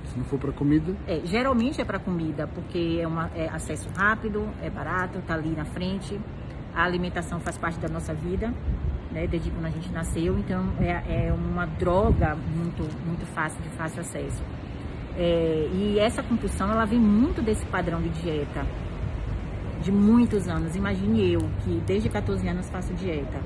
Se 0.06 0.18
não 0.18 0.26
for 0.26 0.40
para 0.40 0.52
comida? 0.52 0.96
É, 1.08 1.22
geralmente 1.24 1.80
é 1.80 1.86
para 1.86 2.00
comida, 2.00 2.48
porque 2.48 3.00
é, 3.02 3.08
uma, 3.08 3.30
é 3.36 3.48
acesso 3.50 3.88
rápido, 3.96 4.50
é 4.62 4.70
barato, 4.70 5.20
está 5.20 5.36
ali 5.36 5.50
na 5.50 5.66
frente. 5.66 6.20
A 6.76 6.84
alimentação 6.84 7.40
faz 7.40 7.58
parte 7.58 7.80
da 7.80 7.88
nossa 7.88 8.14
vida, 8.14 8.54
né, 9.12 9.28
desde 9.28 9.52
quando 9.52 9.68
a 9.68 9.70
gente 9.70 9.92
nasceu, 9.92 10.38
então 10.40 10.74
é, 10.82 11.28
é 11.28 11.34
uma 11.34 11.68
droga 11.68 12.36
muito, 12.36 12.84
muito 13.06 13.26
fácil, 13.28 13.62
de 13.62 13.70
fácil 13.70 14.02
acesso. 14.02 14.42
É, 15.18 15.70
e 15.72 16.00
essa 16.00 16.24
compulsão, 16.24 16.72
ela 16.72 16.86
vem 16.86 17.00
muito 17.00 17.42
desse 17.42 17.66
padrão 17.66 18.02
de 18.02 18.10
dieta, 18.10 18.66
de 19.82 19.92
muitos 19.92 20.48
anos. 20.48 20.76
Imagine 20.76 21.34
eu, 21.34 21.42
que 21.64 21.82
desde 21.86 22.10
14 22.10 22.48
anos 22.48 22.70
faço 22.70 22.94
dieta 22.94 23.40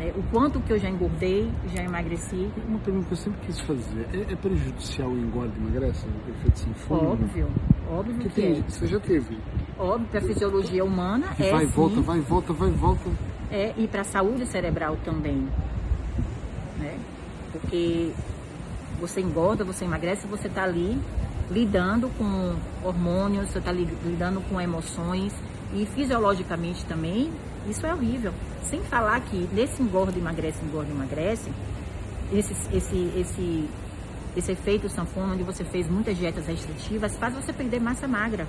né? 0.00 0.12
O 0.16 0.22
quanto 0.32 0.58
que 0.60 0.72
eu 0.72 0.78
já 0.78 0.88
engordei, 0.88 1.50
já 1.74 1.82
emagreci. 1.82 2.50
Uma 2.66 2.78
pergunta 2.78 3.06
que 3.06 3.12
eu 3.12 3.16
sempre 3.16 3.40
quis 3.46 3.60
fazer: 3.60 4.06
é, 4.12 4.32
é 4.32 4.36
prejudicial 4.36 5.10
o 5.10 5.18
engorda 5.18 5.52
e 5.54 5.60
emagrece? 5.60 6.06
O 6.06 6.30
efeito 6.30 6.58
sanfona? 6.58 7.10
Óbvio, 7.10 7.48
óbvio 7.90 8.14
que, 8.16 8.28
que 8.28 8.34
tem, 8.34 8.58
é. 8.58 8.62
Você 8.62 8.86
já 8.86 8.98
teve? 8.98 9.38
Óbvio, 9.78 10.08
para 10.08 10.20
a 10.20 10.22
fisiologia 10.22 10.84
humana 10.84 11.28
que 11.34 11.42
é. 11.42 11.50
Vai, 11.50 11.66
sim. 11.66 11.72
volta, 11.72 12.00
vai, 12.00 12.20
volta, 12.20 12.52
vai, 12.52 12.70
volta. 12.70 13.10
É, 13.50 13.74
e 13.76 13.86
para 13.86 14.00
a 14.00 14.04
saúde 14.04 14.46
cerebral 14.46 14.96
também. 15.04 15.46
Né? 16.78 16.98
Porque 17.52 18.12
você 19.00 19.20
engorda, 19.20 19.64
você 19.64 19.84
emagrece, 19.84 20.26
você 20.26 20.48
está 20.48 20.64
ali 20.64 21.00
lidando 21.50 22.08
com 22.16 22.54
hormônios, 22.84 23.50
você 23.50 23.58
está 23.58 23.72
lidando 23.72 24.40
com 24.42 24.60
emoções 24.60 25.32
e 25.74 25.86
fisiologicamente 25.86 26.84
também, 26.84 27.32
isso 27.68 27.86
é 27.86 27.92
horrível. 27.92 28.32
Sem 28.64 28.82
falar 28.82 29.20
que 29.20 29.48
nesse 29.52 29.82
engorda, 29.82 30.18
emagrece, 30.18 30.64
engorda, 30.64 30.90
emagrece, 30.90 31.50
esse, 32.32 32.52
esse, 32.72 33.12
esse, 33.16 33.68
esse 34.36 34.52
efeito 34.52 34.88
sanfona, 34.88 35.34
onde 35.34 35.42
você 35.42 35.64
fez 35.64 35.88
muitas 35.88 36.16
dietas 36.16 36.46
restritivas, 36.46 37.16
faz 37.16 37.34
você 37.34 37.52
perder 37.52 37.80
massa 37.80 38.06
magra. 38.06 38.46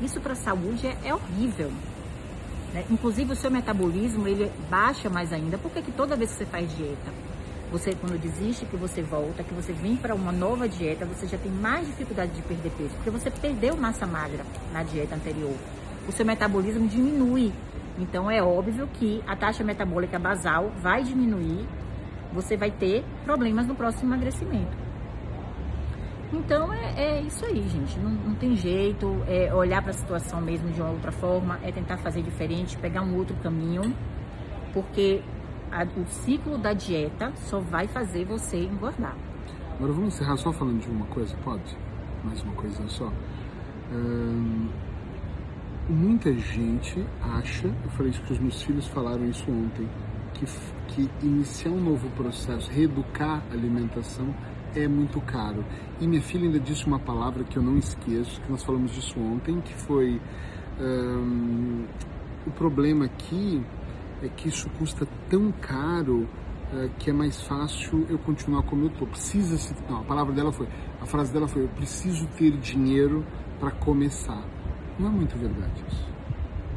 Isso 0.00 0.20
para 0.20 0.32
a 0.32 0.36
saúde 0.36 0.86
é, 0.86 0.96
é 1.04 1.14
horrível. 1.14 1.70
Né? 2.72 2.84
Inclusive 2.90 3.32
o 3.32 3.36
seu 3.36 3.50
metabolismo 3.50 4.26
ele 4.26 4.50
baixa 4.70 5.10
mais 5.10 5.32
ainda. 5.32 5.58
Por 5.58 5.70
que 5.70 5.82
toda 5.92 6.16
vez 6.16 6.30
que 6.32 6.38
você 6.38 6.46
faz 6.46 6.74
dieta, 6.76 7.12
você 7.70 7.94
quando 7.94 8.18
desiste, 8.18 8.66
que 8.66 8.76
você 8.76 9.02
volta, 9.02 9.42
que 9.42 9.54
você 9.54 9.72
vem 9.72 9.96
para 9.96 10.14
uma 10.14 10.32
nova 10.32 10.68
dieta, 10.68 11.04
você 11.04 11.26
já 11.26 11.38
tem 11.38 11.50
mais 11.52 11.86
dificuldade 11.86 12.32
de 12.32 12.42
perder 12.42 12.70
peso, 12.72 12.94
porque 12.94 13.10
você 13.10 13.30
perdeu 13.30 13.76
massa 13.76 14.06
magra 14.06 14.44
na 14.72 14.82
dieta 14.82 15.14
anterior. 15.14 15.54
O 16.08 16.12
seu 16.12 16.24
metabolismo 16.24 16.88
diminui 16.88 17.52
então 17.98 18.30
é 18.30 18.40
óbvio 18.40 18.86
que 18.94 19.22
a 19.26 19.34
taxa 19.34 19.64
metabólica 19.64 20.18
basal 20.18 20.70
vai 20.80 21.02
diminuir, 21.02 21.66
você 22.32 22.56
vai 22.56 22.70
ter 22.70 23.04
problemas 23.24 23.66
no 23.66 23.74
próximo 23.74 24.12
emagrecimento. 24.12 24.76
Então 26.32 26.72
é, 26.72 26.92
é 26.96 27.20
isso 27.22 27.44
aí, 27.44 27.66
gente. 27.68 27.98
Não, 27.98 28.10
não 28.10 28.34
tem 28.34 28.54
jeito. 28.54 29.24
É 29.26 29.52
olhar 29.52 29.82
para 29.82 29.90
a 29.90 29.94
situação 29.94 30.40
mesmo 30.40 30.70
de 30.70 30.80
uma 30.80 30.90
outra 30.90 31.10
forma, 31.10 31.58
é 31.62 31.72
tentar 31.72 31.96
fazer 31.98 32.22
diferente, 32.22 32.76
pegar 32.78 33.02
um 33.02 33.16
outro 33.16 33.34
caminho, 33.36 33.94
porque 34.72 35.22
a, 35.70 35.84
o 35.84 36.06
ciclo 36.06 36.58
da 36.58 36.72
dieta 36.72 37.32
só 37.36 37.60
vai 37.60 37.86
fazer 37.86 38.24
você 38.24 38.58
engordar. 38.58 39.16
Agora 39.76 39.92
vamos 39.92 40.14
encerrar 40.14 40.36
só 40.36 40.52
falando 40.52 40.80
de 40.80 40.90
uma 40.90 41.06
coisa, 41.06 41.36
pode? 41.44 41.76
Mais 42.24 42.42
uma 42.42 42.54
coisa 42.54 42.82
só. 42.88 43.12
Hum, 43.92 44.68
muita 45.88 46.32
gente 46.34 47.04
acha, 47.22 47.68
eu 47.68 47.90
falei 47.90 48.10
isso 48.10 48.22
que 48.22 48.32
os 48.32 48.38
meus 48.38 48.62
filhos 48.62 48.86
falaram 48.88 49.24
isso 49.26 49.50
ontem, 49.50 49.88
que, 50.34 50.46
que 50.88 51.26
iniciar 51.26 51.70
um 51.70 51.80
novo 51.80 52.08
processo, 52.10 52.70
reeducar 52.70 53.42
a 53.50 53.54
alimentação 53.54 54.34
é 54.74 54.86
muito 54.86 55.20
caro. 55.20 55.64
E 56.00 56.06
minha 56.06 56.22
filha 56.22 56.46
ainda 56.46 56.60
disse 56.60 56.86
uma 56.86 56.98
palavra 56.98 57.44
que 57.44 57.56
eu 57.56 57.62
não 57.62 57.78
esqueço, 57.78 58.40
que 58.40 58.50
nós 58.50 58.62
falamos 58.62 58.92
disso 58.92 59.18
ontem, 59.18 59.60
que 59.60 59.74
foi 59.74 60.20
um, 60.80 61.84
o 62.46 62.50
problema 62.50 63.06
aqui 63.06 63.62
é 64.22 64.28
que 64.28 64.48
isso 64.48 64.68
custa 64.78 65.06
tão 65.28 65.52
caro 65.52 66.28
uh, 66.72 66.90
que 66.98 67.10
é 67.10 67.12
mais 67.12 67.40
fácil 67.42 68.06
eu 68.08 68.18
continuar 68.18 68.62
como 68.62 68.84
eu 68.84 68.88
estou. 68.88 69.06
Precisa 69.08 69.56
se, 69.56 69.74
não, 69.88 70.00
a 70.00 70.04
palavra 70.04 70.34
dela 70.34 70.52
foi, 70.52 70.68
a 71.00 71.06
frase 71.06 71.32
dela 71.32 71.48
foi, 71.48 71.64
eu 71.64 71.68
preciso 71.68 72.26
ter 72.36 72.52
dinheiro 72.58 73.24
para 73.60 73.70
começar. 73.70 74.42
Não 74.98 75.08
é 75.08 75.10
muito 75.10 75.36
verdade 75.38 75.84
isso. 75.88 76.08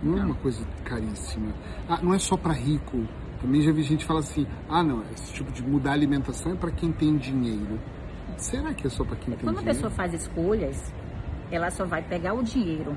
Não, 0.04 0.14
não. 0.14 0.22
é 0.22 0.26
uma 0.26 0.36
coisa 0.36 0.66
caríssima. 0.84 1.54
Ah, 1.88 2.00
não 2.02 2.14
é 2.14 2.20
só 2.20 2.36
para 2.36 2.54
rico 2.54 3.06
também 3.42 3.62
já 3.62 3.72
vi 3.72 3.82
gente 3.82 4.06
falar 4.06 4.20
assim: 4.20 4.46
ah, 4.70 4.84
não, 4.84 5.04
esse 5.12 5.34
tipo 5.34 5.52
de 5.52 5.64
mudar 5.64 5.92
a 5.92 5.94
alimentação 5.94 6.52
é 6.52 6.56
para 6.56 6.72
quem 6.72 6.92
tem 6.92 7.18
dinheiro. 7.18 7.80
Será 8.38 8.74
que 8.74 8.86
é 8.86 8.90
só 8.90 9.04
para 9.04 9.16
quem 9.16 9.34
tem 9.34 9.44
Quando 9.44 9.58
dinheiro? 9.58 9.58
Quando 9.58 9.68
a 9.68 9.74
pessoa 9.74 9.90
faz 9.90 10.14
escolhas, 10.14 10.94
ela 11.52 11.72
só 11.72 11.84
vai 11.86 12.04
pegar 12.04 12.34
o 12.34 12.44
dinheiro 12.44 12.96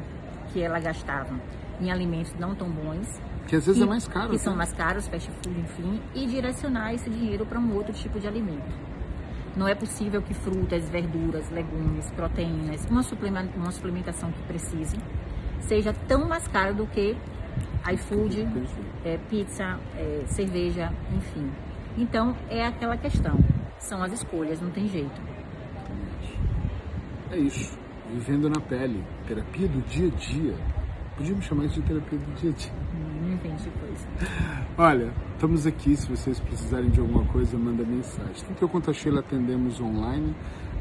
que 0.52 0.60
ela 0.60 0.78
gastava 0.78 1.34
em 1.80 1.90
alimentos 1.90 2.34
não 2.38 2.54
tão 2.54 2.68
bons. 2.68 3.08
Que 3.46 3.56
às 3.56 3.66
vezes 3.66 3.82
é 3.82 3.86
mais 3.86 4.08
caro. 4.08 4.30
Que 4.30 4.38
são 4.38 4.56
mais 4.56 4.72
caros, 4.72 5.06
fast 5.06 5.30
food, 5.30 5.60
enfim, 5.60 6.00
e 6.14 6.26
direcionar 6.26 6.94
esse 6.94 7.08
dinheiro 7.10 7.44
para 7.44 7.58
um 7.58 7.74
outro 7.74 7.92
tipo 7.92 8.18
de 8.18 8.26
alimento. 8.26 8.74
Não 9.56 9.68
é 9.68 9.74
possível 9.74 10.20
que 10.20 10.34
frutas, 10.34 10.88
verduras, 10.88 11.48
legumes, 11.50 12.10
proteínas, 12.12 12.84
uma, 12.90 13.02
suplementação 13.02 14.32
que 14.32 14.42
precise, 14.42 14.96
seja 15.60 15.92
tão 16.08 16.26
mais 16.26 16.48
caro 16.48 16.74
do 16.74 16.86
que 16.86 17.16
iFood, 17.92 18.48
é, 19.04 19.18
pizza, 19.28 19.78
é, 19.96 20.24
cerveja, 20.26 20.92
enfim. 21.12 21.50
Então 21.96 22.34
é 22.48 22.66
aquela 22.66 22.96
questão. 22.96 23.38
São 23.78 24.02
as 24.02 24.12
escolhas, 24.12 24.60
não 24.60 24.70
tem 24.70 24.88
jeito. 24.88 25.20
É 27.30 27.36
isso. 27.36 27.78
Vivendo 28.10 28.48
na 28.48 28.60
pele. 28.60 29.04
Terapia 29.26 29.68
do 29.68 29.80
dia 29.82 30.08
a 30.08 30.10
dia. 30.10 30.54
Podíamos 31.16 31.44
chamar 31.44 31.66
isso 31.66 31.80
de 31.80 31.86
terapia 31.86 32.18
do 32.18 32.34
dia 32.34 32.50
a 32.50 32.54
dia. 32.54 32.83
Não 33.44 33.52
entendi 33.52 33.70
coisa. 33.78 34.06
Olha, 34.78 35.12
estamos 35.34 35.66
aqui. 35.66 35.94
Se 35.96 36.08
vocês 36.08 36.40
precisarem 36.40 36.88
de 36.88 36.98
alguma 36.98 37.24
coisa, 37.26 37.58
manda 37.58 37.84
mensagem. 37.84 38.42
Tanto 38.48 38.62
eu 38.62 38.68
quanto 38.68 38.90
a 38.90 38.94
Sheila 38.94 39.20
atendemos 39.20 39.80
online 39.80 40.34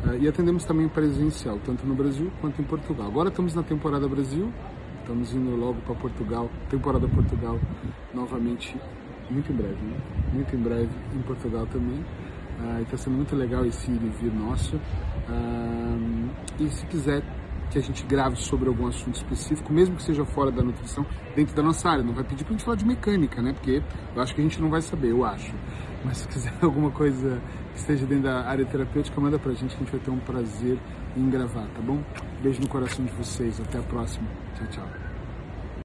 uh, 0.06 0.16
e 0.18 0.28
atendemos 0.28 0.64
também 0.64 0.88
presencial, 0.88 1.60
tanto 1.66 1.86
no 1.86 1.94
Brasil 1.94 2.32
quanto 2.40 2.62
em 2.62 2.66
Portugal. 2.66 3.08
Agora 3.08 3.30
estamos 3.30 3.54
na 3.54 3.64
temporada 3.64 4.08
Brasil, 4.08 4.52
Estamos 5.04 5.34
indo 5.34 5.54
logo 5.58 5.82
para 5.82 5.96
Portugal, 5.96 6.50
temporada 6.70 7.06
Portugal, 7.10 7.60
novamente, 8.14 8.74
muito 9.30 9.52
em 9.52 9.56
breve, 9.58 9.76
né? 9.76 9.98
Muito 10.32 10.56
em 10.56 10.60
breve 10.60 10.90
em 11.14 11.22
Portugal 11.24 11.68
também. 11.68 12.06
Ah, 12.62 12.80
está 12.82 12.96
sendo 12.96 13.18
muito 13.18 13.36
legal 13.36 13.66
esse 13.66 13.92
ir 13.92 14.02
e 14.02 14.10
vir 14.22 14.34
nosso. 14.34 14.80
Ah, 15.28 15.98
e 16.58 16.70
se 16.70 16.86
quiser 16.86 17.22
que 17.70 17.78
a 17.78 17.82
gente 17.82 18.04
grave 18.06 18.36
sobre 18.36 18.68
algum 18.68 18.88
assunto 18.88 19.16
específico, 19.16 19.72
mesmo 19.72 19.96
que 19.96 20.04
seja 20.04 20.26
fora 20.26 20.52
da 20.52 20.64
nutrição, 20.64 21.06
dentro 21.36 21.56
da 21.56 21.64
nossa 21.64 21.90
área, 21.90 22.04
não 22.04 22.14
vai 22.14 22.24
pedir 22.24 22.44
para 22.44 22.54
a 22.54 22.58
gente 22.58 22.66
falar 22.66 22.78
de 22.78 22.86
mecânica, 22.86 23.42
né? 23.42 23.54
Porque 23.54 23.82
eu 24.16 24.22
acho 24.22 24.34
que 24.36 24.42
a 24.42 24.44
gente 24.44 24.62
não 24.62 24.70
vai 24.70 24.82
saber, 24.82 25.12
eu 25.12 25.26
acho. 25.26 25.54
Mas 26.04 26.18
se 26.18 26.28
quiser 26.28 26.54
alguma 26.62 26.92
coisa 26.92 27.42
que 27.74 27.80
esteja 27.80 28.06
dentro 28.06 28.26
da 28.26 28.46
área 28.46 28.66
terapêutica, 28.66 29.20
manda 29.20 29.40
para 29.40 29.52
a 29.52 29.56
gente 29.56 29.76
que 29.76 29.84
a 29.84 29.86
gente 29.86 29.92
vai 29.92 30.00
ter 30.00 30.12
um 30.12 30.20
prazer 30.20 30.78
em 31.16 31.30
gravar, 31.30 31.68
tá 31.74 31.82
bom? 31.82 32.00
Beijo 32.42 32.62
no 32.62 32.68
coração 32.68 33.06
de 33.06 33.12
vocês, 33.14 33.60
até 33.60 33.80
a 33.80 33.84
próxima. 33.84 34.28
Tchau, 34.56 34.68
tchau. 34.68 35.13